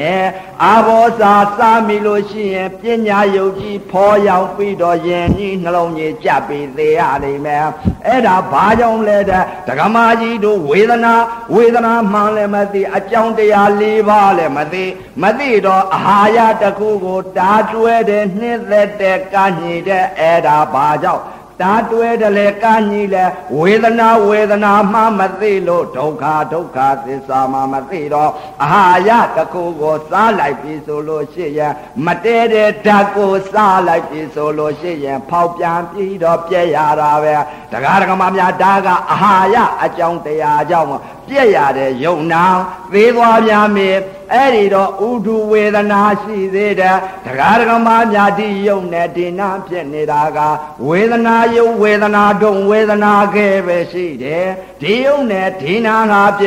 [0.63, 7.65] အာဘောစာစားမိလို့ရှိရင်ပညာယုတ်ကြီးဖော်ရောက်ပြီးတော့ယင်ကြီးနှလုံးကြီးကြပ်ပြီးသေးရလိမ့်မယ်
[8.07, 11.15] အဲ့ဒါဘာကြောင့်လဲတဲ့ဒကမာကြီးတို့ဝေဒနာ
[11.53, 14.85] ဝေဒနာမှန်လည်းမသိအကြောင်းတရား၄ပါးလည်းမသိ
[15.21, 21.23] မသိတော့အာဟာရတစ်ခုကိုတားတွဲတဲ့နှစ်သက်တဲ့ကညိတဲ့အဲ့ဒါဘာကြောင့်
[21.61, 23.25] တာတွဲတယ်လေကညီလေ
[23.57, 28.31] ဝေဒနာဝေဒနာမှမသိလို့ဒုက္ခဒုက္ခသစ္စာမှမသိတော့
[28.63, 31.73] အာဟာရတခုကိုစားလိုက်ပြီဆိုလို့ရှိရင်
[32.05, 37.35] မတဲတဲ့ဓာတ်ကိုစားလိုက်ပြီဆိုလို့ရှိရင်ဖောက်ပြန်ပြီးတော့ပြည့်ရတာပဲ
[37.71, 40.89] တရားဓမ္မများဒါကအာဟာရအကြောင်းတရားကြောင့်
[41.31, 42.45] ပြည့်ရတဲ့ယုံနာ
[42.93, 43.89] သေးသွားပြန်ပြီ
[44.33, 50.39] အဲ့ဒီတော့ဥဒုဝေဒနာရှိသေးတယ်တရားဓမ္မများဒီယုံနဲ့ဒီနာဖြစ်နေတာက
[50.87, 54.47] ဝေဒနာယုံဝေဒနာဒုံဝေဒနာခဲ့ပဲရှိတယ်
[54.81, 56.45] ဒီယုံနဲ့ဒီနာနာပြ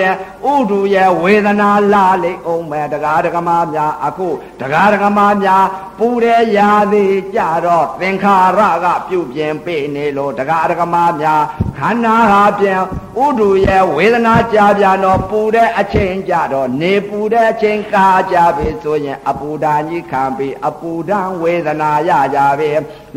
[0.52, 4.28] ဥဒုရဲ့ဝေဒနာလာလိမ့်အောင်မဲ့တရားဓမ္မများအခု
[4.60, 5.64] တရားဓမ္မများ
[5.98, 11.42] ပူတဲ့ရာသေးကြတော့သင်္ခါရကပြုတ်ပြင်ပေးနေလို့တရားဓမ္မများ
[11.78, 12.82] ခန္ဓာဟာပြန်
[13.24, 22.70] ဥဒုရဲ့ဝေဒနာကြပြန်တော့ပူတဲ့အချိန်ကြတော့နေပူတဲ့အချိန်ကာကြပြီဆိုရင် အပူဓာကြီးခံပြီးအပူဓာဝေဒနာရကြပြီ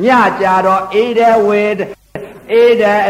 [0.04, 0.06] ည
[0.42, 1.82] ကြတော့အေးတဲ့ဝေဒ
[2.52, 3.02] အေးတဲ့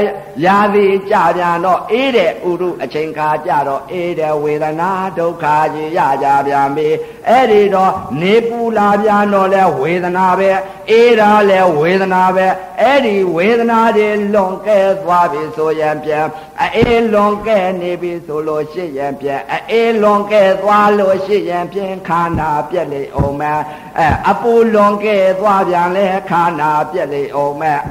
[0.46, 6.88] ရာသီကြပြန်တော့အေးတဲ့ဥရုအချိန်ခါကြတော့အေးတဲ့ဝေဒနာဒုက္ခကြီးရကြပြန်ပြီ
[7.28, 10.52] အဲ့ဒီတော့နေပူလာပြန်တော့လဲဝေဒနာပဲ
[10.92, 12.48] အေးတာလဲဝေဒနာပဲ
[12.82, 16.26] အဲ့ဒီဝေဒနာတွေလွန်ကဲသွားပြီဆိုရင်ပြန်
[16.62, 23.62] အေးလွန်ကဲနေပြီဆိုလို့ရှိရင်ပြန်အေးလွန်ကဲသွားလို့ရှိရင်ပြန်ခန္ဓာပြက်လေအောင်မယ်
[23.98, 27.82] အဲအပူလွန်ကဲသွားပြန်လဲခန္ဓာပြက်လေအောင်မယ်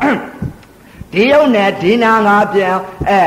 [1.16, 2.76] ဒီယုံနဲ့ဒီနာငါပြန်
[3.10, 3.24] အဲ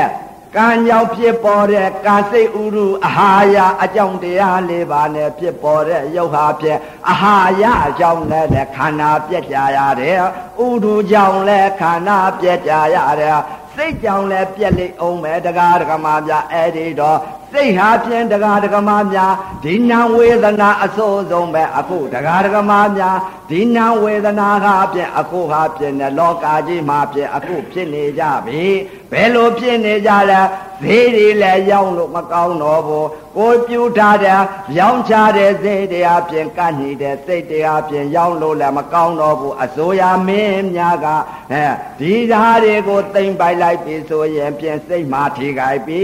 [0.56, 10.18] ကံကြောင့်ဖြစ်ပေါ်တဲ့ကာစိတ်ဥရုအာဟာရအကြောင်းတရားလေးပါးနဲ့ဖြစ်ပေါ်တဲ့ရုပ်ဟာဖြစ်အာဟာရအကြောင်းနဲ့ခန္ဓာပြက်ကြရတယ်
[10.66, 13.38] ဥဒုကြောင့်လည်းခန္ဓာပြက်ကြရတယ်
[13.74, 17.18] စိတ်ကြောင့်လည်းပြက်လိမ့်အောင်မယ်တရားဓမ္မများအဲ့ဒီတော့
[17.52, 19.32] စိတ်ဟာဖြင့်တရားဓမ္မများ
[19.64, 23.16] ဒီနာဝေဒနာအစိုးဆုံးပဲအခုတရားဓမ္မများ
[23.50, 28.64] ဒီနာဝေဒနာဟာဖြင့်အခုဟာဖြင့်လောကကြီးမှာဖြင့်အခုဖြစ်နေကြပြီ
[29.12, 30.40] ဘယ်လိုဖြစ်နေကြလဲ
[30.82, 34.40] ဈေးတွေလည်းရောင်းလို့မကောင်းတော့ဘူးကိုပြူထားတဲ့
[34.78, 41.06] ရောင်းချတဲ့ဈေးတရားဖြင့်ကန့်နေတဲ့စိတ်တရားဖြင့်ရောင်းလို့လည်းမကောင်းတော့ဘူးအစိုးရမင်းများက
[41.52, 41.64] အဲ
[42.00, 46.02] ဒီဓာတ်တွေကိုသိမ့်ပိုက်လိုက်ပြီဆိုရင်ဖြင့်စိတ်မှာထိခိုက်ပြီ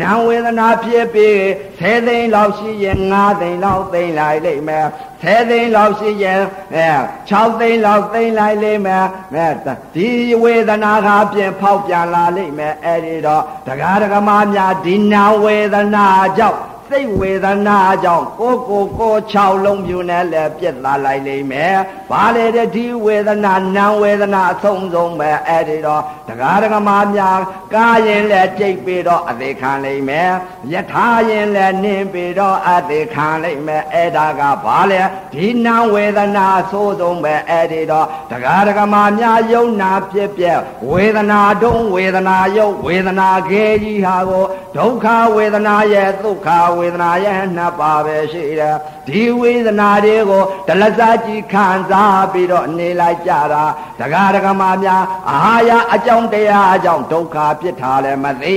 [0.00, 1.36] နာဝေဒနာဖြစ်ပြီး
[1.80, 4.86] 10သိန်းလောက်ရှိရင်9သိန်းလောက်သိမ့်လိုက်လိမ့်မယ်
[5.22, 6.40] 10သိန်းလောက်ရှိရင်
[6.74, 6.88] အဲ
[7.30, 9.48] 6သိန်းလောက်သိမ့်လိုက်လိမ့်မယ်အဲ
[9.94, 10.08] ဒီ
[10.42, 16.06] ဝေဒနာကပြင်ဖောက်ပြန်လာလိမ့်မယ်အဲ့ဒီတော့တရားဓမ္မများဒီနာဝေဒနာ
[16.38, 21.76] ကြောင့် စိတ်ဝေဒနာကြောင့်ကိုကိုကို6လုံးပြူနဲ့လည်းပြက်လာလိုက်လိမ့်မယ်။
[22.10, 27.38] ဘာလေတဲ့ဒီဝေဒနာနာဝေဒနာအဆုံးဆုံးပဲအဲ့ဒီတော့တရားဓမ္မများ
[27.74, 30.30] ကာရင်လည်းကြိတ်ပြီးတော့အသေးခံလိမ့်မယ်။
[30.72, 35.02] ယထာရင်လည်းနင်းပြီးတော့အသေးခံလိမ့်မယ်။အဲ့ဒါကဘာလဲ
[35.34, 44.44] ဒီနာဝေဒနာအဆိုးဆုံးပဲအဲ့ဒီတော့တရားဓမ္မများယုံနာဖြစ်ပြက်ဝေဒနာတုံးဝေဒနာယုတ်ဝေဒနာခဲကြီးဟာကို
[44.76, 48.76] ဒုက္ခဝေဒနာရဲ့ဒုက္ခဝေဒနာရဲ့နှစ်ပါးပဲရှိတယ်
[49.08, 53.64] ဒီဝေဒနာတွေကိုဒလစကြီးခံစားပြီးတော့နေလိုက်ကြတာ
[54.00, 58.56] တရားဓမ္မများအာဟာရအကြောင်းတရားအကြောင်းဒုက္ခဖြစ်တာလည်းမသိ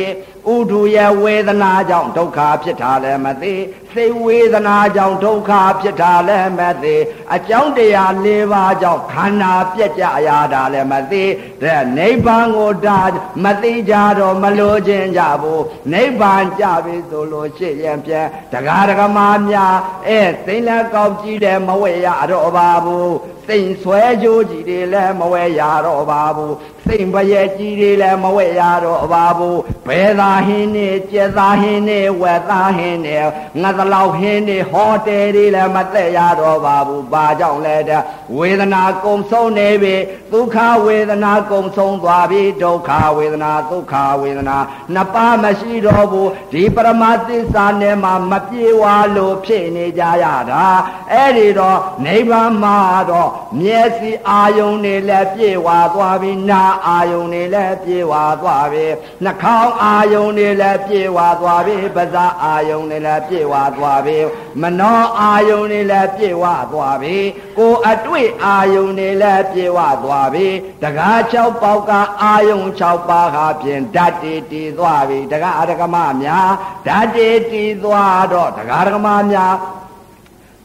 [0.54, 3.54] ဥဒုရဲ့ဝေဒနာကြောင့်ဒုက္ခဖြစ်တာလည်းမသိ
[3.94, 5.52] စိတ်ဝေဒနာကြောင့်ဒုက္ခ
[5.82, 6.96] ဖြစ်တာလည်းမသိ
[7.36, 11.24] အကြောင်းတရား၄ပါးကြောင့်ခန္ဓာပြက်ကြရတာလည်းမသိ
[11.62, 13.00] တဲ့နိဗ္ဗာန်ကိုဒါ
[13.44, 19.76] မသိကြတော့မလို့ခြင်းကြဘူးနိဗ္ဗာန်ကြပြီဆိုလို့ရှိရင်ပြန်တရားဓမ္မများ
[20.08, 23.16] အဲသိလက်ကောက်ကြည့်တယ်မဝဲရတော့ပါဘူး
[23.48, 33.18] စိန်ဆွဲကြိုးကြီးတွေလည်းမဝဲရတော့ပါဘူးစိန်ပရဲ့ကြီးတွေလည်းမဝဲရတော့ပါဘူးဘယ်သာဟင်းနေကြက်သာဟင်းနေဝက်သာဟင်းနေ
[33.62, 38.02] ငါသလောက်ဟင်းနေဟောတယ်တွေလည်းမသက်ရတော့ပါဘူးဘာကြောင့်လဲတဲ့
[38.38, 39.96] ဝေဒနာကုံဆုံးနေပြီ
[40.34, 44.58] ဒုက္ခဝေဒနာကုံဆုံးသွားပြီဒုက္ခဝေဒနာဒုက္ခဝေဒနာ
[44.94, 50.66] နှစ်ပါးမရှိတော့ဘူးဒီပရမသစ္စာနဲ့မှမပြေဝါလို့ဖြစ်နေကြရတာ
[51.12, 52.78] အဲ့ဒီတော့နိဗ္ဗာန်မှာ
[53.12, 53.30] တော့
[53.62, 58.86] မျက်စိအာယုန်တွေလည်းပြေဝါသွားပြီနာအာယုန်တွေလည်းပြေဝါသွားပြီ
[59.24, 64.18] နှာခေါင်းအာယုန်တွေလည်းပြေဝါသွားပြီပါးစပ်အာယုန်တွေလည်းပြေဝါသွားပြီ
[64.62, 67.18] မနောအာယုန်တွေလည်းပြေဝါသွားပြီ
[67.58, 70.48] ကိုအတွေ့အာယုန်တွေလည်းပြေဝါသွားပြီ
[70.84, 76.50] တကား6ပေါက်ကအာယုန်6ပါးဟာဖြင့်ဓာတ်တီတီသွားပြီတကားအရကမများ
[76.88, 79.56] ဓာတ်တီတီသွားတော့တကားရကမများ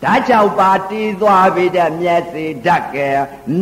[0.05, 3.09] ဓာတ်၆ပါးတီးသွားပြီတဲ့မျက်စိဓာတ်ကဲ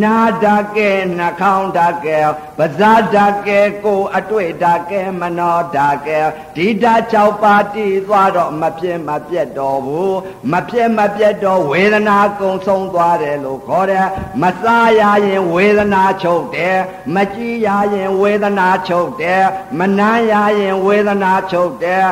[0.03, 2.19] နာဓာတ်ကဲနှာခေါင်းဓာတ်ကဲ
[2.59, 6.21] ပါးစပ်ဓာတ်ကဲကိုယ်အတွေ့ဓာတ်ကဲမနောဓာတ်ကဲ
[6.57, 10.17] ဒီဓာတ်၆ပါးတီးသွားတော့မပြည့်မပြတ်တော့ဘူး
[10.53, 14.07] မပြည့်မပြတ်တော့ဝေဒနာကုံဆုံးသွားတယ်လို့ခေါ်တယ်
[14.43, 16.79] မစားရရင်ဝေဒနာချုပ်တယ်
[17.15, 19.43] မကြည့်ရရင်ဝေဒနာချုပ်တယ်
[19.79, 22.05] မနားရရင်ဝေဒနာချုပ်တယ်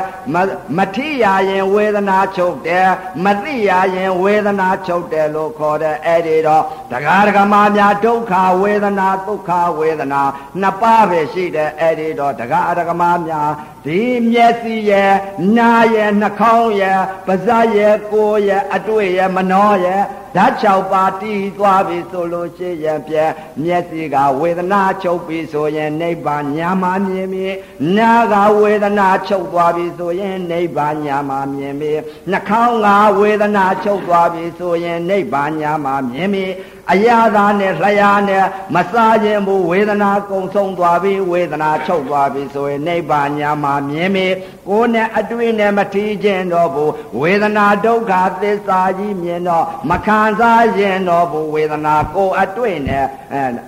[0.77, 2.89] မထိရရင်ဝေဒနာချုပ်တယ်
[3.25, 10.23] မသိရရင်ဝေဒနာချုပ်တယ်လို့ခေါ်တဲ့အဲ့ဒီတော့တရားဓမ္မများဒုက္ခဝေဒနာဒုက္ခဝေဒနာ
[10.61, 13.51] နှစ်ပါးပဲရှိတယ်အဲ့ဒီတော့တရားဓမ္မများ
[13.87, 15.13] ဒီမျက်စိရဲ့
[15.57, 20.03] နားရဲ့နှာခေါင်းရဲ့ပါးစပ်ရဲ့ကိုယ်ရဲ့အတွေ့ရဲ့မနှောရဲ့
[20.37, 27.49] ဓာတ်၆ပါးတီးသွားပြီဆိုလို့ရှိရင်ပြက်မျက်စိကဝေဒနာချုပ်ပြီဆိုရင်နိဗ္ဗာန်ညာမှာမြင်ပြီ
[27.97, 31.93] နားကဝေဒနာချုပ်သွားပြီဆိုရင်နိဗ္ဗာန်ညာမှာမြင်ပြီ
[32.31, 36.47] နှာခေါင်းကဝေဒနာချုပ်သွားပြီဆိုရင်နိဗ္ဗာန်ညာမှာမြင်ပြီ
[36.91, 44.27] အရာသာနဲ့လျာနဲ့မစားခြင်းဘူးဝေဒနာကုံဆုံးသွားပြီဝေဒနာချုပ်သွားပြီဆိုရင်နိဗ္ဗာန်ညာမှာမြင်ပြီ
[44.69, 53.07] ကိုယ်နဲ့အတွေ့နဲ့မထီးခြင်းတော့ဘူးဝေဒနာဒုက္ခသစ္စာကြီးမြင်တော့မခံစားခြင်းတော့ဘူးဝေဒနာကိုယ်အတွေ့နဲ့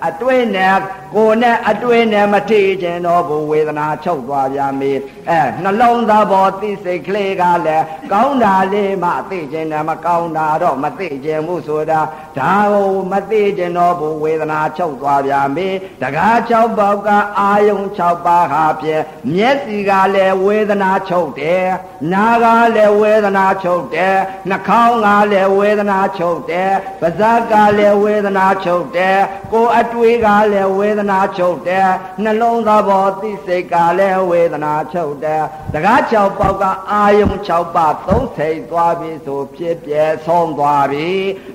[0.07, 0.75] အတွေ့နဲ့
[1.15, 4.91] ကိုယ်နဲ့အတွေ့နဲ့မထီးခြင်းတော့ဘူးဝေဒနာချုပ်သွားပြန်ပြီ
[5.29, 11.99] အဲနှလုံးသားပေါ်သိစိတ်ကလေးကလည်းကောင်းတာလေးမှသိခြင်းနဲ့မကောင်းတာတော့မသိခြင်းဘူးဆိုတာ
[12.37, 15.67] ဒါကိုမသိခြင်းတော့ဘူးဝေဒနာချုပ်သွားပြန်ပြီ
[16.01, 19.03] တကား6ပေါက်ကအာယုံ6ပါးဟာဖြင့်
[19.35, 21.65] မျက်စိကလည်းဝေဒနာချုပ်တယ်
[22.13, 24.15] နားကလည်းဝေဒနာချုပ်တယ်
[24.49, 29.19] နှာခေါင်းကလည်းဝေဒနာချုပ်တယ်ပါးစပ်ကလည်းဝေဒနာချုပ်တယ်
[29.53, 31.89] ကိုယ်အတွေးကလည်းဝေဒနာချုပ်တယ်
[32.23, 41.09] နှလုံးသားပေါ်သိစိတ်ကလည်းဝေဒနာချုပ်တယ်တကား6ပေါက်ကအာယုံ6ပါးသုံးထိပ်သွားပြီဆိုဖြစ်ပြဲဆုံးသွားပြီ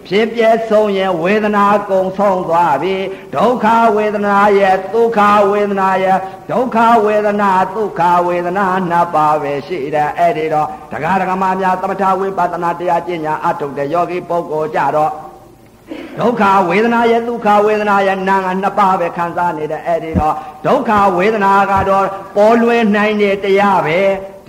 [0.09, 2.95] ဖြစ်ပြဲဆုံးရင်ဝေဒနာကုံဆုံးသွားပြီ
[3.35, 6.19] ဒုက္ခဝေဒနာရဲ့ဒုက္ခဝေဒနာရဲ့
[6.51, 15.13] ဒုက္ခဝေဒနာဒုက္ခဝေဒနာနှစ်ပါးပဲရှိတယ်အဲ့ဒီတော့ဒကာဒကမများသမထဝိပဿနာတရားကျင့်ညာအထုတ်တဲ့ယောဂီပုဂ္ဂိုလ်ကြတော့
[16.19, 20.35] ဒုက္ခဝေဒနာရဲ့ဒုက္ခဝေဒနာရဲ့နာငါနှစ်ပါးပဲခံစားနေတဲ့အဲ့ဒီတော့
[20.67, 23.99] ဒုက္ခဝေဒနာကတော့ပေါ်လွင်နိုင်တဲ့တရားပဲ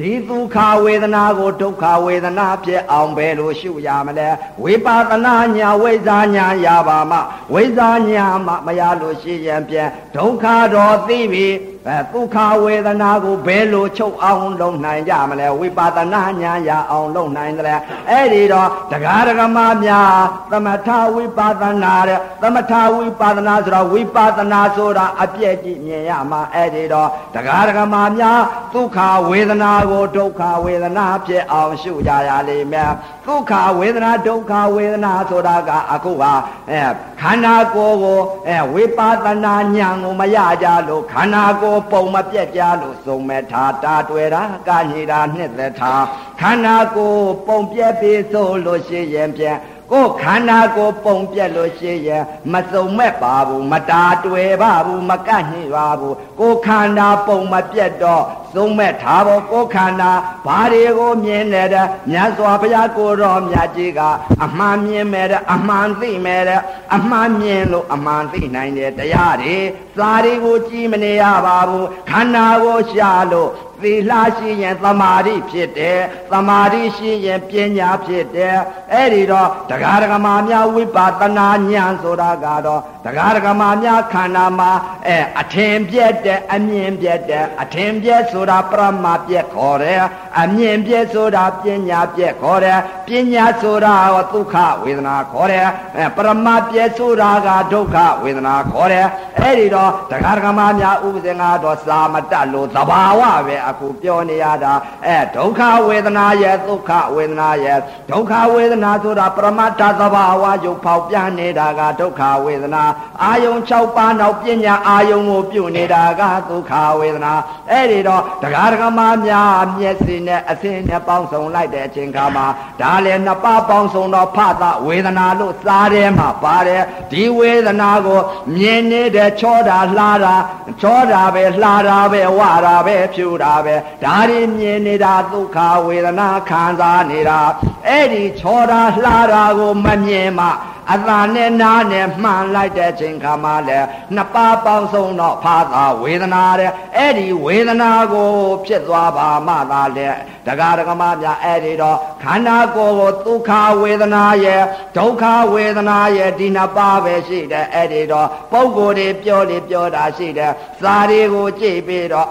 [0.02, 4.30] ဒီဒုက္ခဝေဒနာကိုဒုက္ခဝေဒနာဖြစ်အောင်ပဲလို့ရှုရမလဲ
[4.64, 7.20] ဝိပါဒနာညာဝိဇာညာရပါမှ
[7.54, 11.48] ဝိဇာညာမှမရလို့ရှိရင်ပြန်ဒုက္ခတော့သိပြီ
[11.88, 20.12] အဲဒုက္ခဝေဒနာကိုဘယ်လိုချုပ်အောင်လုပ်နိုင်ကြမလဲဝိပါဒနာညာရအောင်လုပ်နိုင်တယ်အဲ့ဒီတော့တရားဓမ္မများ
[20.52, 28.39] သမထဝိပါဒနာတဲ့သမထဝိပါဒနာဆိုတော့ဝိပါဒနာဆိုတာအပြည့်ကြည့်မြင်ရမှာအဲ့ဒီတော့တရားဓမ္မများ
[28.74, 32.91] ဒုက္ခဝေဒနာကိုဒုက္ခဝေဒနာဖြစ်အောင်ရှုကြရလိမ့်မယ်
[33.28, 36.34] ဒုက္ခဝေဒနာဒုက္ခဝေဒနာဆိုတာကအခုဟာ
[36.70, 36.82] အဲ
[37.22, 46.04] ခန္ဓာကိုယ်ကိုအဲဝိပါဒနာဉာဏ်ကိုမရကြလို့ခန္ဓာကိုယ်ပုံမပြက်ကြလို့စုံမဲ့ထားတာတွေ့တာကညိတာနှစ်သက်ထား
[46.40, 49.58] ခန္ဓာကိုယ်ပုံပြက်ပြီးဆိုလို့ရှိရင်ပြန်
[49.91, 52.23] ကိုခန္ဓာကိုပုံပြက်လို့ရှိရင်
[52.54, 58.23] မစုံမဲ့ပါဘူးမတာတွေ့ပါဘူးမကန့်ညှိပါဘူးကိုခန္ဓာပုံမပြက်တော့
[58.56, 60.12] သုံးမဲ့ထားဖို့ကိုခန္ဓာ
[60.45, 64.01] ဘာတွေကိုမြင်နေတဲ့မြတ်စွာဘုရားကိုတော်မြတ်ကြီးက
[64.43, 66.62] အမှန်မြင်မဲ့တဲ့အမှန်သိမဲ့တဲ့
[66.95, 69.58] အမှန်မြင်လို့အမှန်သိနိုင်တဲ့တရားတွေ
[69.97, 73.49] စာတွေကိုကြည်မနေရပါဘူးခန္ဓာကိုရှာလို့
[73.84, 76.00] သီလရှိရင်သမာဓိဖြစ်တယ်
[76.32, 78.58] သမာဓိရှိရင်ပညာဖြစ်တယ်
[78.91, 84.72] အဲ့ဒီတော့တရားဓမ္မများဝိပဿနာဉာဏ်ဆိုတာကတော့တရားဓမ္မများခန္ဓာမှာ
[85.08, 90.02] အဲအထင်ပြက်တဲ့အမြင်ပြက်တဲ့အထင်ပြက်ဆိုတာပရမပြက်ခေါ်တယ်
[90.39, 95.67] အမြင်ပြက်ဆိုတာပညာပြက်ခေါ်တယ်ပညာဆိုတာဟောဒုက္ခဝေဒနာခေါ်တယ်
[95.98, 99.08] အဲပရမပြက်ဆိုတာကဒုက္ခဝေဒနာခေါ်တယ်
[99.39, 104.74] အဲ့ဒီတော့တရားဓမ္မများဥပဇင်ကတော့စာမတတ်လို့သဘာဝပဲအခုပြောနေရတာ
[105.08, 107.80] အဲဒုက္ခဝေဒနာရဲ့ဒုက္ခဝေဒနာရဲ့
[108.10, 112.84] ဒုက္ခဝေဒနာဆိုတာပရမတ္ထသဘာဝရုပ်ဖောက်ပြန်နေတာကဒုက္ခဝေဒနာ
[113.24, 117.34] အာယုံ6ပါးနောက်ပညာအာယုံကိုပြုနေတာကဒုက္ခဝေဒနာ
[117.72, 122.46] အဲ့ဒီတော့တရားဓမ္မများမျက်စိနဲ့အစင်းနဲ့ပေါင်းစုံလိုက်တဲ့အချိန်ခါမှာ
[122.82, 128.22] ဒါလည်းနှစ်ပါးပေါင်းစုံတော့ဖသဝေဒနာလို့စားတယ်မှာပါတယ်ဒီဝေဒနာကို
[128.56, 130.36] မြင်နေတဲ့ချောတာလှာတာ
[130.82, 137.39] ချောတာပဲလှာတာပဲဝတာပဲဖြူတာပဲဒါတွေမြင်နေတာဒုက္ခဝေဒနာခံစားနေတာ
[137.88, 140.47] အဲ့ဒီချောတာလှာတာကိုမမြင်မှ
[140.93, 148.32] အသာနဲ့နားနဲ့မှန်လိုက်တဲ့ချိန်ခါမှလည်းနှစ်ပါးပေါင်းစုံတော့ဖာသာဝေဒနာတဲ့အဲ့ဒီဝေဒနာကို
[148.65, 150.08] ဖြစ်သွားပါမှသာလေ
[150.47, 154.62] တက္ကရာကမများအဲ့ဒီတော့ခန္ဓာကိုယ်ကိုဒုက္ခဝေဒနာရဲ့
[154.97, 162.28] ဒုက္ခဝေဒနာရဲ့ဒီနှစ်ပါးပဲရှိတယ်အဲ့ဒီတော့ပုံကိုယ်တွေပြောလေပြောတာရှိတယ်စာတွေကိုကြည့်ပြီးတော့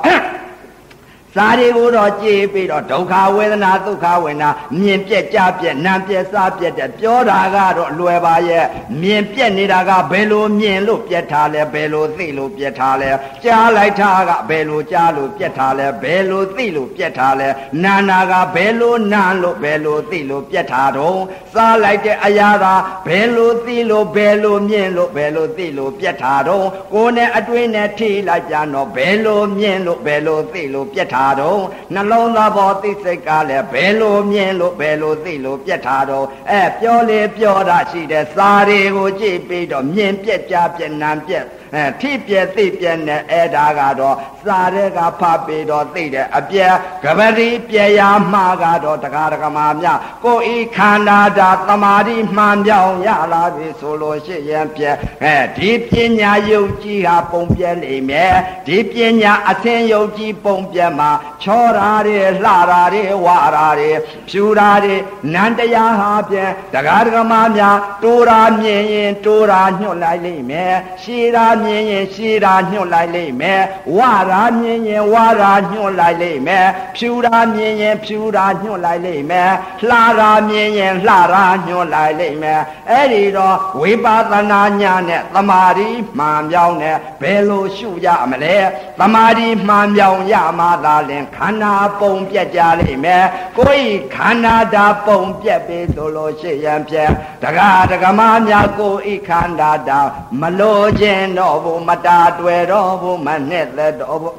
[1.34, 8.64] စာတွေကိုတော့ကြည်ပြီးတော့ဒုက္ခဝေဒနာဒုက္ခဝေဒနာမြင်ပြက်ကြပြက်နာပြက်စားပြက်တဲ့ပြောတာကတော့လွယ်ပါရဲ့
[9.00, 13.10] မြင်ပြက်နေတာကဘယ်လိုမြင်လို့ပြက်ထားလဲဘယ်လိုသိလို့ပြက်ထားလဲ
[13.44, 17.48] ကြားလိုက်တာကဘယ်လိုကြားလို့ပြက်ထားလဲဘယ်လိုသိလို့ပြက်ထားလဲ
[17.84, 21.18] နာနာကဘယ်လိုနာလို့ဘယ်လိုသိလို့ပြက်ထားတော့
[21.54, 22.66] စားလိုက်တဲ့အရာက
[23.06, 31.62] ဘယ်လိုသိလို့ဘယ်လိုမြင်လို့ဘယ်လိုသိလို့ပြက်ထားတော့ကိုယ်နဲ့အတွင်းနဲ့ထိလိုက်ကြတော့ဘယ်လိုမြင်လို့ဘယ်လိုသိလို့ပြက်ထားထားတော့
[31.94, 46.66] နှလုံးသားပေါ်သိစိတ်ကလည်းဘယ်လိုမြင်လို့ဘယ်လိုသိလို့ပြက်ထားတော့အဲပြောလေပြောတာရှိတယ်စာတွေကိုကြည့်ပြီးတော့မြင်ပြက်ကြပြက်နံပြက် အဲထိပြဲသိပြဲနဲ့အဲ့ဒါကတော့စာတဲ့ကဖတ်ပြီးတော့သိတယ်အပြဲ
[47.04, 48.00] ကပတိပြဲရ
[48.32, 54.90] မှာကတော့တရားဓမ္မများကိုဤခန္ဓာတာတမာတိမှန်ပြောင်းရလာပြီဆိုလို့ရှိရင်ပြဲ
[55.24, 58.34] အဲဒီပညာယုတ်ကြီးဟာပုံပြဲလိမ့်မယ်
[58.66, 61.10] ဒီပညာအသင်ယုတ်ကြီးပုံပြဲမှာ
[61.42, 63.90] ချောတာတွေလှတာတွေဝါတာတွေ
[64.28, 64.96] ဖြူတာတွေ
[65.34, 73.62] နန္တရားဟာပြဲတရားဓမ္မများတိုးတာမြင်ရင်တိုးတာညွှတ်လိုက်လိမ့်မယ်ရှည်တာမြင်ရင်ရှည်တာညွှတ်လိုက်လိမ့်မယ်
[73.96, 79.50] ဝါတာမြင်ရင်ဝါတာညွှတ်လိုက်လိမ့်မယ်ဖြူတာမြင်ရင်ဖြူတာညွှတ်လိုက်လိမ့်မယ်
[79.88, 88.56] လှတာမြင်ရင်လှတာညွှတ်လိုက်လိမ့်မယ်အဲ့ဒီတော့ဝိပဿနာညာနဲ့သမာဓိမှန်ပြောင်းနဲ့ဘယ်လိုရှုရမလဲ
[88.98, 93.24] သမာဓိမှန်ပြောင်းရမှသာလင်ခန္ဓာပုံပြက်ကြလိမ့်မယ်
[93.58, 100.00] ကိုယ်ခန္ဓာတာပုံပြက်ပြီဆိုလို့ရှိရင်ဖြင့်တက္ကဒကမများကိုဤခန္ဓာတာ
[100.40, 104.34] မလိုခြင်းတော့ဘူးမတာတွေ့တော့ဘူးမနဲ့သက်တော့ဘူး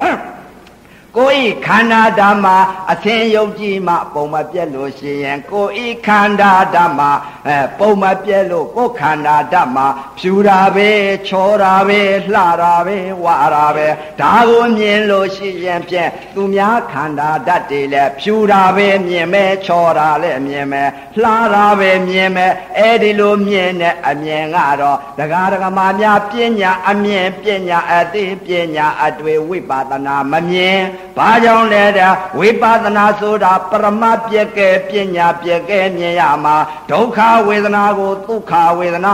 [1.17, 2.45] ကိုဤခန္ဓာဓမ္မ
[2.91, 7.02] အသင်ယုတ်ကြည်မှပုံမပြက်လို့ရှိရင်ကိုဤခန္ဓာဓမ္မ
[7.47, 9.78] အဲပုံမပြက်လို့ကိုခန္ဓာဓမ္မ
[10.19, 10.89] ဖြူတာပဲ
[11.28, 13.88] ချောတာပဲလှတာပဲဝါတာပဲ
[14.20, 20.89] ဒါကိုမြင်လို့ရှိရင်ဖြင့်သူများခန္ဓာဓာတ်တွေလည်းဖြူတာပဲမြင်မယ်ချောတာလည်းမြင်မယ်
[21.22, 30.80] လှတာပဲမြင်မယ်အဲ့ဒီလိုမြင်တဲ့အမြင်ကတော့ဒကာဒကမာများပညာအမြင်ပညာအသိပညာအတွေ့ဝိပဿနာမမြင်
[31.18, 36.56] ဘာကြောင့်လဲတဲ့ဝိပဿနာဆိုတာပရမပြက်ကဲပညာပြက်ကဲမြင်ရမှာ
[36.91, 39.14] ဒုက္ခဝေဒနာကိုဒုက္ခဝေဒနာ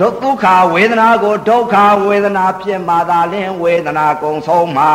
[0.00, 1.76] ဒုက္ခဝေဒနာကိုဒုက္ခ
[2.08, 4.90] ဝေဒနာဖြစ်မှသာလင်းဝေဒနာကုံဆုံးမှာ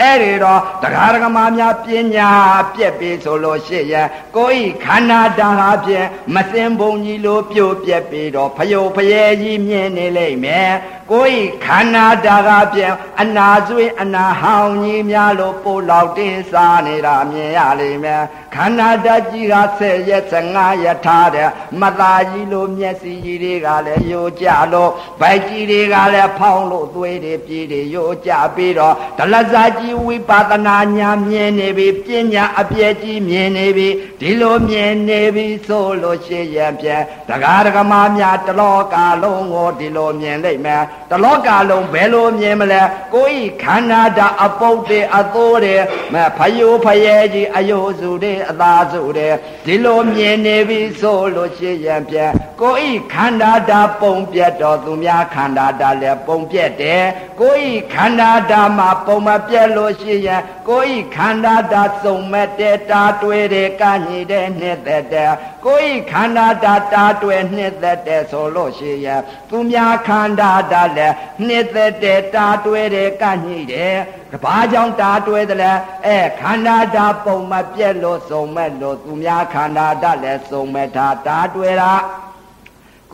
[0.00, 2.30] အဲ့ဒီတော့တရားဓမ္မများပညာ
[2.74, 10.72] ပြက်ပြီဆိုလို့ရှိရင်ကိုယ်ဤခန္ဓာတဟာဖြင့်မစင်ဘုံကြီးလိုပြိုပြက်ပြီးတော့ဖယုတ်ဖယဲကြီးမြင်နေလိမ့်မယ်
[11.10, 18.22] ကိုယ်ဤခန္ဓာတဟာဖြင့်အနာဆွေးအနာဟောင်းကြီးများလိုပို့လောက်တင်းစားနေတာမြင်ရလိမ့်မယ်
[18.54, 21.48] ခန္ဓာတကြီးက10ရက်15ရက်ထားတဲ့
[21.80, 24.90] မသားကြီးလိုမျက်စိကြီးတွေကလည်းယိုကြလို့
[25.20, 33.88] ဗိုက်ကြီးတွေကလည်းဖောင်းလို့သွေးတွေပြေးတွေယိုကြပြီးတော့ဒလဇာကြီးဝိပဿနာညာမြင်နေပြီပညာအပြည့်ကြီးမြင်နေပြီ
[34.20, 42.82] ဒီလိုမြင်နေပြီဆိုလို့ရှိရင်ဖြင့်ဒကာဒကမများတလောကလုံးကိုဒီလိုမြင်လိမ့်မယ်တလောကလုံးဘယ်လိုမြင်မလဲ
[43.14, 45.76] ကိုယ်ဤခန္ဓာဓာအပုတ်တွေအသိုးတွေ
[46.12, 49.28] မဖယိုးဖယဲကြီးအယိုးစုတွေအသာစုတွေ
[49.66, 57.04] ဒီလိုမြင်နေပြီဆိုလို့ရှိရင်ဖြင့်ကိုယ်ဤခန္ဓာဓာပုံပြတ်တော်သူများခန္ဓာဓာလည်းပုံပြတ်တယ်
[57.40, 65.32] ကိုယ်ဤခန္ဓာဓာမှာပုံမပြတ်လို့ရှိရင်ကိုယ်ဤခန္ဓာဓာစုံမဲ့တဲ့တာတွေ့တဲ့ကညိတဲ့နှစ်သက်တဲ့
[65.66, 71.14] ကိုယ်ဤခန္ဓာဓာတာတွေ့နှစ်သက်တဲ့ဆိုလို့ရှိရင်သူများခန္ဓာဓာလည်း
[71.46, 73.94] နှစ်သက်တဲ့တာတွေ့တဲ့ကညိတဲ့
[74.42, 75.72] ဘာကြောင့်တာတွဲတယ်လဲ
[76.06, 81.92] အဲခန္ဓာဓာပုံမပြက်လို့စုံမဲ့လို့သူများခန္ဓာဓာလည်းစုံမဲ့တာတာတွဲတာ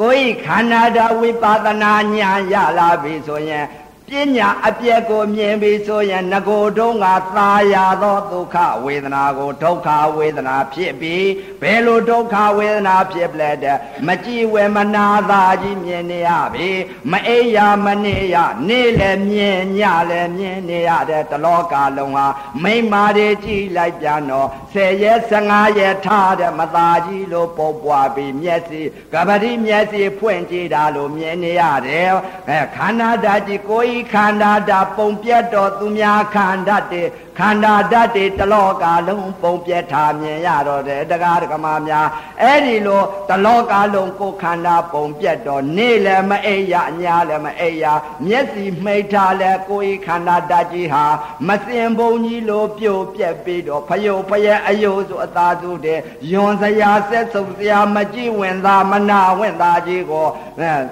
[0.01, 3.65] ကိုယ်ခန္ဓာဓာဝိပဿနာဉာဏ်ရလာပြီဆိုရင်
[4.11, 7.07] ပညာအပြည့်ကိုမြင်ပြီဆိုရင်ငကိုတုံးက
[7.37, 11.29] သာယာသောဒုက္ခဝေဒနာကိုဒုက္ခဝေဒနာဖြစ်ပြီး
[11.61, 16.71] ဘယ်လိုဒုက္ခဝေဒနာဖြစ်ပလဲတဲ့မကြည်ဝေမနာသာကြီးမြင်နေရပြီ
[17.11, 18.37] မအိယာမနေရ
[18.69, 19.81] နေလည်းမြင်ည
[20.11, 22.27] လည်းမြင်နေရတဲ့တလောကလုံးဟာ
[22.63, 28.81] မိမ္မာတွေကြည်လိုက်ပြန်တော့10ရက်15ရက်ထားတဲ့မသာကြီးလိုပုံပွားပြီးမျက်စိ
[29.13, 32.09] ကပတိမျက်စိဖွင့်ကြည့်တာလို့မြင်နေရတယ်
[32.49, 37.11] အဲခန္ဓာဓာတ်ကြီးကိုယ်ခန္ဓာဓာတ်ပုံပြတ်တော်သူများခန္ဓာတည်း
[37.41, 42.09] ခန္ဓာဓာတ်တွေတလောကလုံးပုံပြက်ထားမြင်ရတော့တယ်တရားဓမ္မများ
[42.43, 47.85] အဲ့ဒီလိုတလောကလုံးကိုခန္ဓာပုံပြက်တော့နေလည်းမအိရအညာလည်းမအိရ
[48.27, 51.05] မျက်စိမှိတ်ထားလဲကိုယ်ခန္ဓာဓာတ်ကြီးဟာ
[51.49, 55.99] မစင်ဘုံကြီးလိုပြိုပြက်ပြီးတော့ဖယုတ်ဖယက်အယုဆိုအသာစုတဲ့
[56.33, 60.27] ယွန်စရာဆက်စုပ်စရာမကြည့်ဝင်သာမနာဝင်သာကြီးကို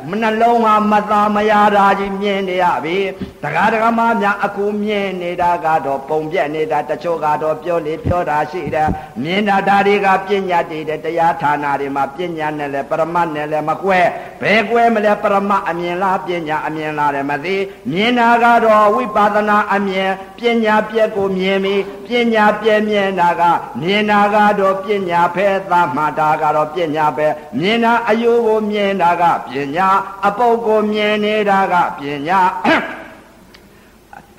[0.08, 2.98] မနှလုံးဟာမသာမရတာကြီးမြင်နေရပြီ
[3.42, 8.88] တရားဓမ္မများအခုမြင်နေတာကတော့ပုံပြက်နေတာတချို့ကတော့ပြောလေပြောတာရှိတယ်
[9.22, 14.00] မြင်တာဒါတွေကပညာတည်တဲ့တရားဌာနတွေမှာပညာနဲ့လဲပရမတ်နဲ့လဲမကွဲ
[14.40, 17.56] ဘယ်ကွဲမလဲပရမတ်အမြင်လားပညာအမြင်လားတယ်မသိ
[17.90, 23.42] မြင်တာကတော့ဝိပဿနာအမြင်ပညာပြက်ကိုမြင်ပြီးပညာပြက်မြင်တာက
[23.80, 27.28] မြင်တာကတော့ပညာဖဲသမှတာကတော့ပညာပဲ
[27.58, 29.88] မြင်တာအယိုးကိုမြင်တာကပညာ
[30.26, 32.40] အပုပ်ကိုမြင်နေတာကပညာ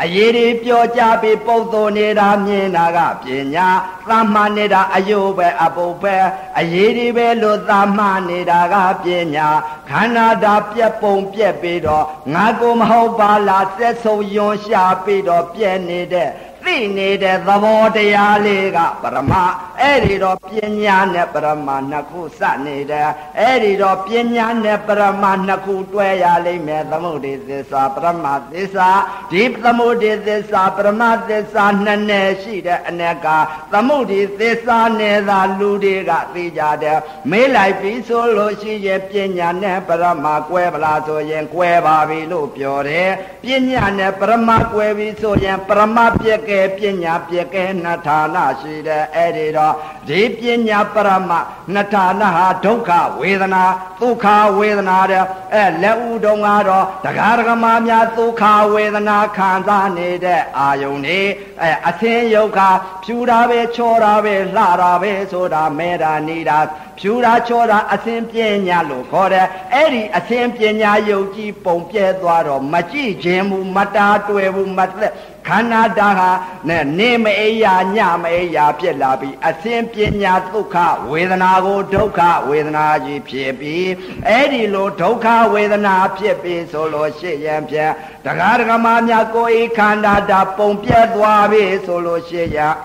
[0.03, 3.25] အရေးဒီပြောကြပြီးပုတ်သွနေတာမြင်တာကပ
[3.55, 3.67] ညာ
[4.07, 6.15] သမ္မာနေတာအယုပဲအပုပ်ပဲ
[6.59, 9.47] အရေးဒီပဲလို့သမ္မာနေတာကပညာ
[9.89, 16.29] ခန္ဓာတာပြက်ပုံပြက်ပြီးတော့ငါကိုမဟုတ်ပါလားသက်ဆုံးယွန်ရှာပြီးတော့ပြက်နေတဲ့
[16.63, 19.33] သိနေတဲ့သဘောတရားလေးကပရမ
[19.79, 20.49] အဲ့ဒီတော့ပ
[20.83, 28.89] ညာနဲ့ပရမနှစ်ခုစနေတယ်အဲ့ဒီတော့ပညာနဲ့ပရမနှစ်ခုတွဲရလိမ့်မယ်သမုဒိသစ္စာပရမသစ္စာ
[29.31, 33.27] ဒီသမုဒိသစ္စာပရမသစ္စာနှစ်နယ်ရှိတဲ့အ ਨੇ က
[33.73, 36.99] သမုဒိသစ္စာနဲ့သာလူတွေကသိကြတယ်
[37.31, 43.09] မေးလိုက်ပြီဆိုလို့ရှိရင်ပညာနဲ့ပရမကွဲပလားဆိုရင်ကွဲပါပြီလို့ပြောတယ်
[43.43, 49.75] ပညာနဲ့ပရမကွဲပြီဆိုရင်ပရမပြက်ကဲပညာပြက်ကဲနှစ်ဌာနရှိတယ်အဲ့ဒီတော့
[50.09, 51.31] ဒီပညာပရမ
[51.73, 53.63] နှစ်ဌာနဟာဒုက္ခဝေဒနာ
[54.01, 54.25] ဒုက္ခ
[54.57, 55.23] ဝေဒနာတဲ့
[55.53, 58.43] အဲလက်ဥတုံကတော့တရားဓမ္မများဒုက္ခ
[58.73, 61.19] ဝေဒနာခံစားနေတဲ့အာယုန်နေ
[61.61, 62.59] အဲအသင်းယုတ်ခ
[63.03, 66.59] ဖြူတာပဲချောတာပဲလှတာပဲဆိုတာမဲတာနေတာ
[66.99, 68.33] ဖြူတာချောတာအသင်ပ
[68.67, 75.13] ညာလို့ခေါ်တယ်အဲ့ဒီအသင်ပညာယုတ်ကြည်ပုံပြဲသွားတော့မကြည့်ခြင်းမူမတာတွေ့ဘူးမသက်
[75.49, 76.31] ခန္ဓာတာဟာ
[76.67, 80.75] နဲ့နေမအိယာညမအိယာဖြစ်လာပြီးအသင်ပညာဒုက္ခ
[81.11, 82.19] ဝေဒနာကိုဒုက္ခ
[82.49, 83.89] ဝေဒနာကြီးဖြစ်ပြီး
[84.27, 87.93] အဲ့ဒီလိုဒုက္ခဝေဒနာဖြစ်ပြီးဆိုလို့ရှိရင်ဖြင့်
[88.25, 92.75] တရားဓမ္မများကိုယ်ဤခန္ဓာတာပုံပြဲသွားပြီဆိုလို့ရှိရင်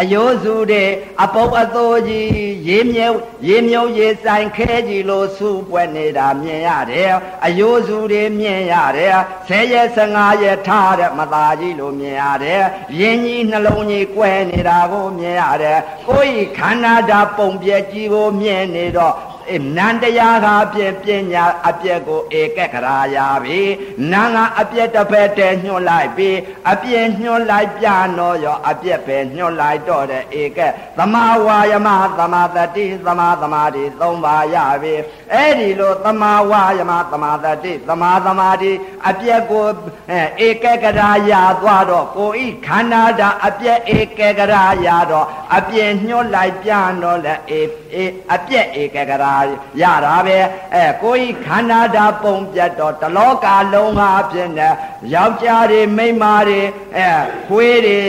[0.00, 0.90] အယိုးစုတဲ့
[1.22, 2.30] အပုပ်အသိုးကြီး
[2.68, 3.18] ရေမြုပ်
[3.48, 7.12] ရေမြုပ်ရေဆိုင်ခဲကြီးလို့စူပွက်နေတာမြင်ရတယ်
[7.46, 9.16] အယိုးစုတွေမြင်ရတယ်
[9.48, 12.62] ဆယ်ရက်15ရက်ထားတဲ့မသားကြီးလို့မြင်ရတယ်
[13.00, 15.78] ရင်းကြီးနှလုံးကြီးကွဲနေတာကိုမြင်ရတယ်
[16.08, 19.33] ကိုယ်ဤခန္ဓာဓာပုံပြက်ကြီးကိုမြင်နေတော့အဲ
[19.76, 23.60] နန္တရားကပြည့်ပညာအပြက်ကိုဧကခရာယာပြီ
[24.10, 26.30] နန်းကအပြက်တစ်ဖက်တည်းညွှန်လိုက်ပြီ
[26.70, 30.60] အပြက်ညွှန်လိုက်ပြန်တော့ရောအပြက်ပဲညွှန်လိုက်တော့တဲ့ဧက
[30.98, 31.88] သမာဝါယမ
[32.18, 34.94] သမာတတိသမာသမာဓိသုံးပါရပြီ
[35.32, 38.72] အဲ့ဒီလိုသမာဝါယမသမာတတိသမာသမာဓိ
[39.08, 39.66] အပြက်ကို
[40.46, 47.34] ဧကကရာယာသွားတော့ကိုဤခန္ဓာဓာအပြက်ဧကကရာယာတော့အပြက်ညွှန်လိုက်ပြန်တော့လေ
[48.00, 48.04] ဧ
[48.34, 49.34] အပြက်ဧကကရာ
[49.82, 50.38] ရတာပဲ
[50.74, 54.68] အဲကိုဤခန္ဓာဓာပုံပြတ်တော့တလောကလုံးဟာဖြစ်နေ
[55.14, 56.60] ယောက်ျားတွေမိန်းမတွေ
[56.96, 57.08] အဲ
[57.48, 58.00] ခွေးတွေ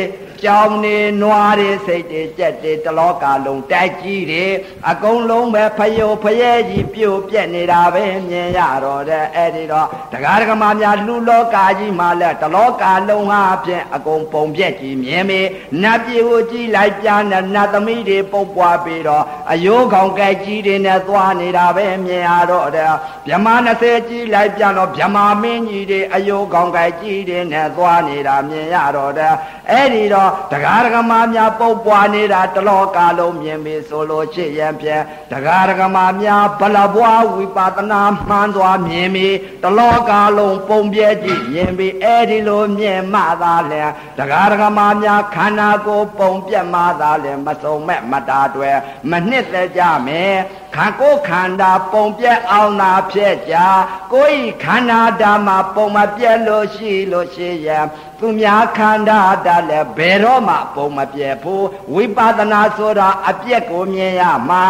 [0.44, 4.46] ကြောင်နေနွားတွေစိတ်တွေကြက်တွေတလောကလုံးတိုက်ကြီးတွေ
[4.90, 15.42] အကုန်လုံးပဲဖယိုဖယဲကြီးပြိုပြက်နေတာပဲမြင်ရတော့တဲ့အဲ့ဒီတော့တရားဓမ္မများလူလောကကြီးမှာလဲတလောကလုံးဟာဖြင့်အကုန်ပုံပြက်ကြီးမြင်ပြီ
[15.82, 22.92] နတ်ပြေကိုကြည့်လိုက်ပြန်တဲ့နတ်သမီးတွေပုတ်ပွားပြီးတော့အယိုးခေါင်ကဲကြီးတွေနဲ့သွားနေတာပဲမြင်ရတော့တဲ့
[23.28, 29.34] ဗြဟ္မာ20ကြည့်လိုက်ပြန်တော့ဗြဟ္မာမင်းကြီးတွေအယိုးခေါင်ကဲကြီးတွေနဲ့သွားနေတာမြင်ရတော့တဲ့
[29.72, 39.28] အဲ့ဒီတော့တရားဓမ္မများပုတ်ပွားနေတာတလောကလုံးမြင်ပြီဆိုလို့ချစ်ရန်ဖြင့်တရားဓမ္မများဘလဘွားဝိပဿနာမှန်သွားမြင်ပြီ
[39.64, 43.84] တလောကလုံးပုံပြဲကြည့်မြင်ပြီအဲ့ဒီလိုမြင်မှသာလဲ
[44.18, 48.78] တရားဓမ္မများခန္ဓာကိုယ်ပုံပြက်မှသာလဲမစုံမဲ့မတာတွယ်
[49.12, 50.36] မနှစ်သက်ကြမယ်
[50.76, 53.56] ခန္ကိုခန္ဓာပုံပြက်အောင်သာဖြစ်ကြ
[54.14, 57.86] ကိုယ်ဤခန္ဓာဓမ္မပုံမပြက်လို့ရှိလို့ရှိရန်
[58.20, 64.64] သူများခန္ဓာတလည်းဘယ်တော့မှပုံမပြက်ဘူးဝိပဿနာဆိုတာအပြက်ကိုမြင်ရမှာ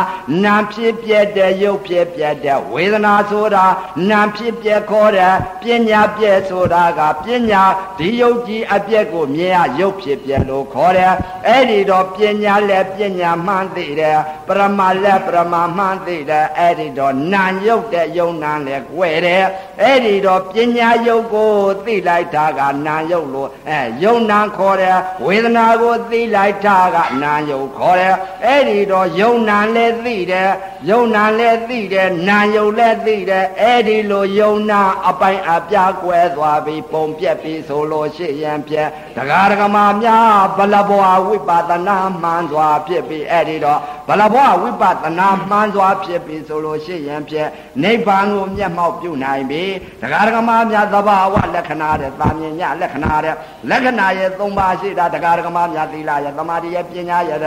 [0.43, 3.65] နာဖြစ်ပြက်တဲ့ရုပ်ဖြစ်ပြက်တဲ့ဝေဒနာဆိုတာ
[4.09, 7.63] နာဖြစ်ပြက်ခေါ်တဲ့ပညာပြက်ဆိုတာကပညာ
[7.97, 11.13] ဒီရုပ်ကြီးအပြက်ကိုမြင်ရရုပ်ဖြစ်ပြက်လို့ခေါ်တယ်
[11.47, 19.45] အဲ့ဒီတော့ပညာလည်းပညာမှန်သိတယ်ပရမလည်းပရမမှန်သိတယ်အဲ့ဒီတော့နာရုပ်တဲ့ယုံနာလည်း꿰တယ်
[19.81, 21.51] အဲ့ဒီတော့ပညာရုပ်ကို
[21.85, 28.15] သိလိုက်တာကနာရုပ်လို့အဲယုံနာခေါ်တယ်ဝေဒနာကိုသိလိုက်တာကနာယုံခေါ်တယ်
[28.45, 30.51] အဲ့ဒီတော့ယုံနာလည်းသိတယ်
[30.89, 47.49] ယုံနာလည်းသိတယ်နာယုံလည်းသိတယ်အဲ့ဒီလိုယုံနာအပိုင်အပြားကွဲသွားပြီးပုံပြက်ပြီးဆိုလို့ရှိရင်ပြက်တရားဓမ္မများဘလဘွားဝိပဿနာမှန်စွာဖြစ်ပြီးအဲ့ဒီတော့ဘလဘွားဝိပဿနာမှန်စွာဖြစ်ပြီးဆိုလို့ရှိရင်ပြက်
[47.83, 49.63] နိဗ္ဗာန်ကိုမျက်မှောက်ပြုနိုင်ပြီ
[50.01, 53.35] တရားဓမ္မများသဘာဝလက္ခဏာတဲ့တာမြင်ညလက္ခဏာတဲ့
[53.69, 57.39] လက္ခဏာရဲ့၃ပါးရှိတာတရားဓမ္မများသီလရဲ့သမာဓိရဲ့ပညာရဲ့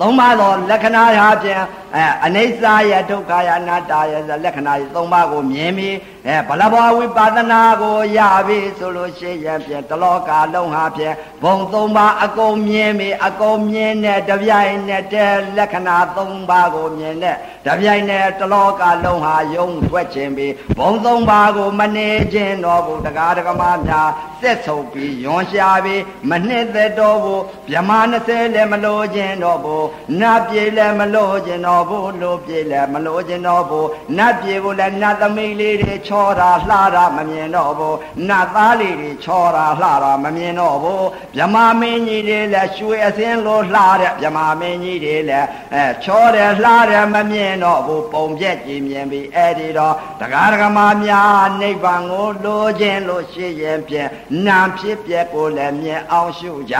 [0.00, 1.62] သုံးပါးသောလက္ခဏာဟာဖြင့်
[1.94, 5.94] အဲအနိစ္စယဒုက္ခယအနတ္တယဆိုလက္ခဏာကြီးသုံးပါးကိုမြင်ပြီး
[6.28, 24.08] အဲဘလဘောဝိပါဒနာကိုရပြီဆိုလို့ရှိရင်ဖြင့်တလောကလုံးဟာဖြင့်ဘုံသုံးပါးအကုန်မြင်ပြီးအကုန်မြင်တဲ့တပြိုင်နဲ့တည်းလက္ခဏာသုံးပါးကိုမြင်တဲ့တပြိုင်နဲ့တလောကလုံးဟာယုံထွက်ခြင်းပြီးဘုံသုံးပါးကိုမနေခြင်းတော့ဘူးတရားဓမ္မများ
[24.40, 29.86] ဆက်ဆုပ်ပြီးယွန်ရှာပြီးမနှစ်သက်တော့ဘူးဗြဟ္မာ20လည်းမလို့ခြင်းတော့ဘူး
[30.20, 37.96] နတ်ပြည်လည်းမလို့ခြင်းတော့ဘူးလူပြည်လည်းမလို့ခြင်းတော့ဘူးနတ်ပြည်ကိုလည်းနတ်သမီးလေးတွေချောတာလှတာမမြင်တော့ဘူး
[38.28, 41.06] နတ်သားလေးတွေချောတာလှတာမမြင်တော့ဘူး
[41.36, 54.10] ဗြဟ္မာမင်းကြီးတွေလည်းရွှေအစင်းလိုလှတဲ့ဗြဟ္မာမင်းကြီးတွေလည်းအဲချောတယ်လှတယ်မမြင်တော့ဘူးပုံပြက်ကြည်မြင်ပြီးအဲ့ဒီတော့တရားဓမ္မများနိဗ္ဗာန်ကိုလိုခြင်းလို့ရှိရင်ဖြင့်
[54.46, 56.76] နာဖြစ်ပြက်ကိုလည်းမြင်အောင်ရှုကြ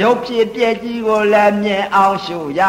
[0.00, 2.62] ရုပ်ဖြစ်ပြက်ကြီးကိုလည်းမြင်အောင်ရှုကြ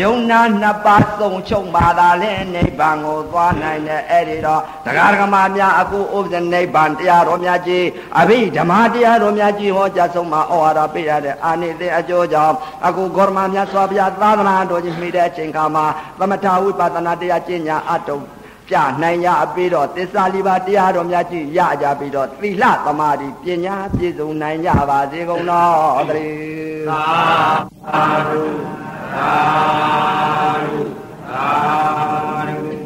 [0.00, 7.84] ယုံနာနှစ်ပါးစုံချုပ်ပါသာလဲနိဗ္ဗာန်ကိုသွားနိုင်တဲ့အဲ့ဒီတော့တရားဓမ္မများအခုဥပဇနိဗ္ဗာန်တရားတော်များကြီး
[8.20, 12.54] အဘိဓမ္မတရားတော်များကြီးဟောကြားဆုံးမှာဩဝါဒပေးရတဲ့အာနိသင်အကျိုးကြောင့်
[12.86, 15.84] အခုဂေါရမများစွာဘုရားသာသနာတော်ကြီးမိတဲ့အချိန်ခါမှာ
[16.18, 18.16] သမထဝိပဿနာတရားကျင့်ညာအတု
[18.68, 27.02] ပြနိုင်ရပြီးတော့သစ္စာလေးပါးတရားတော်များကြည့်ရကြပြီးတော့သီလသမာဓိပညာပြည့်စုံနိုင်ကြပါစေကုန်တော်တည်းသာ
[28.28, 28.42] ဓု
[29.14, 29.30] သာ
[30.68, 30.78] ဓု
[31.30, 32.83] သာ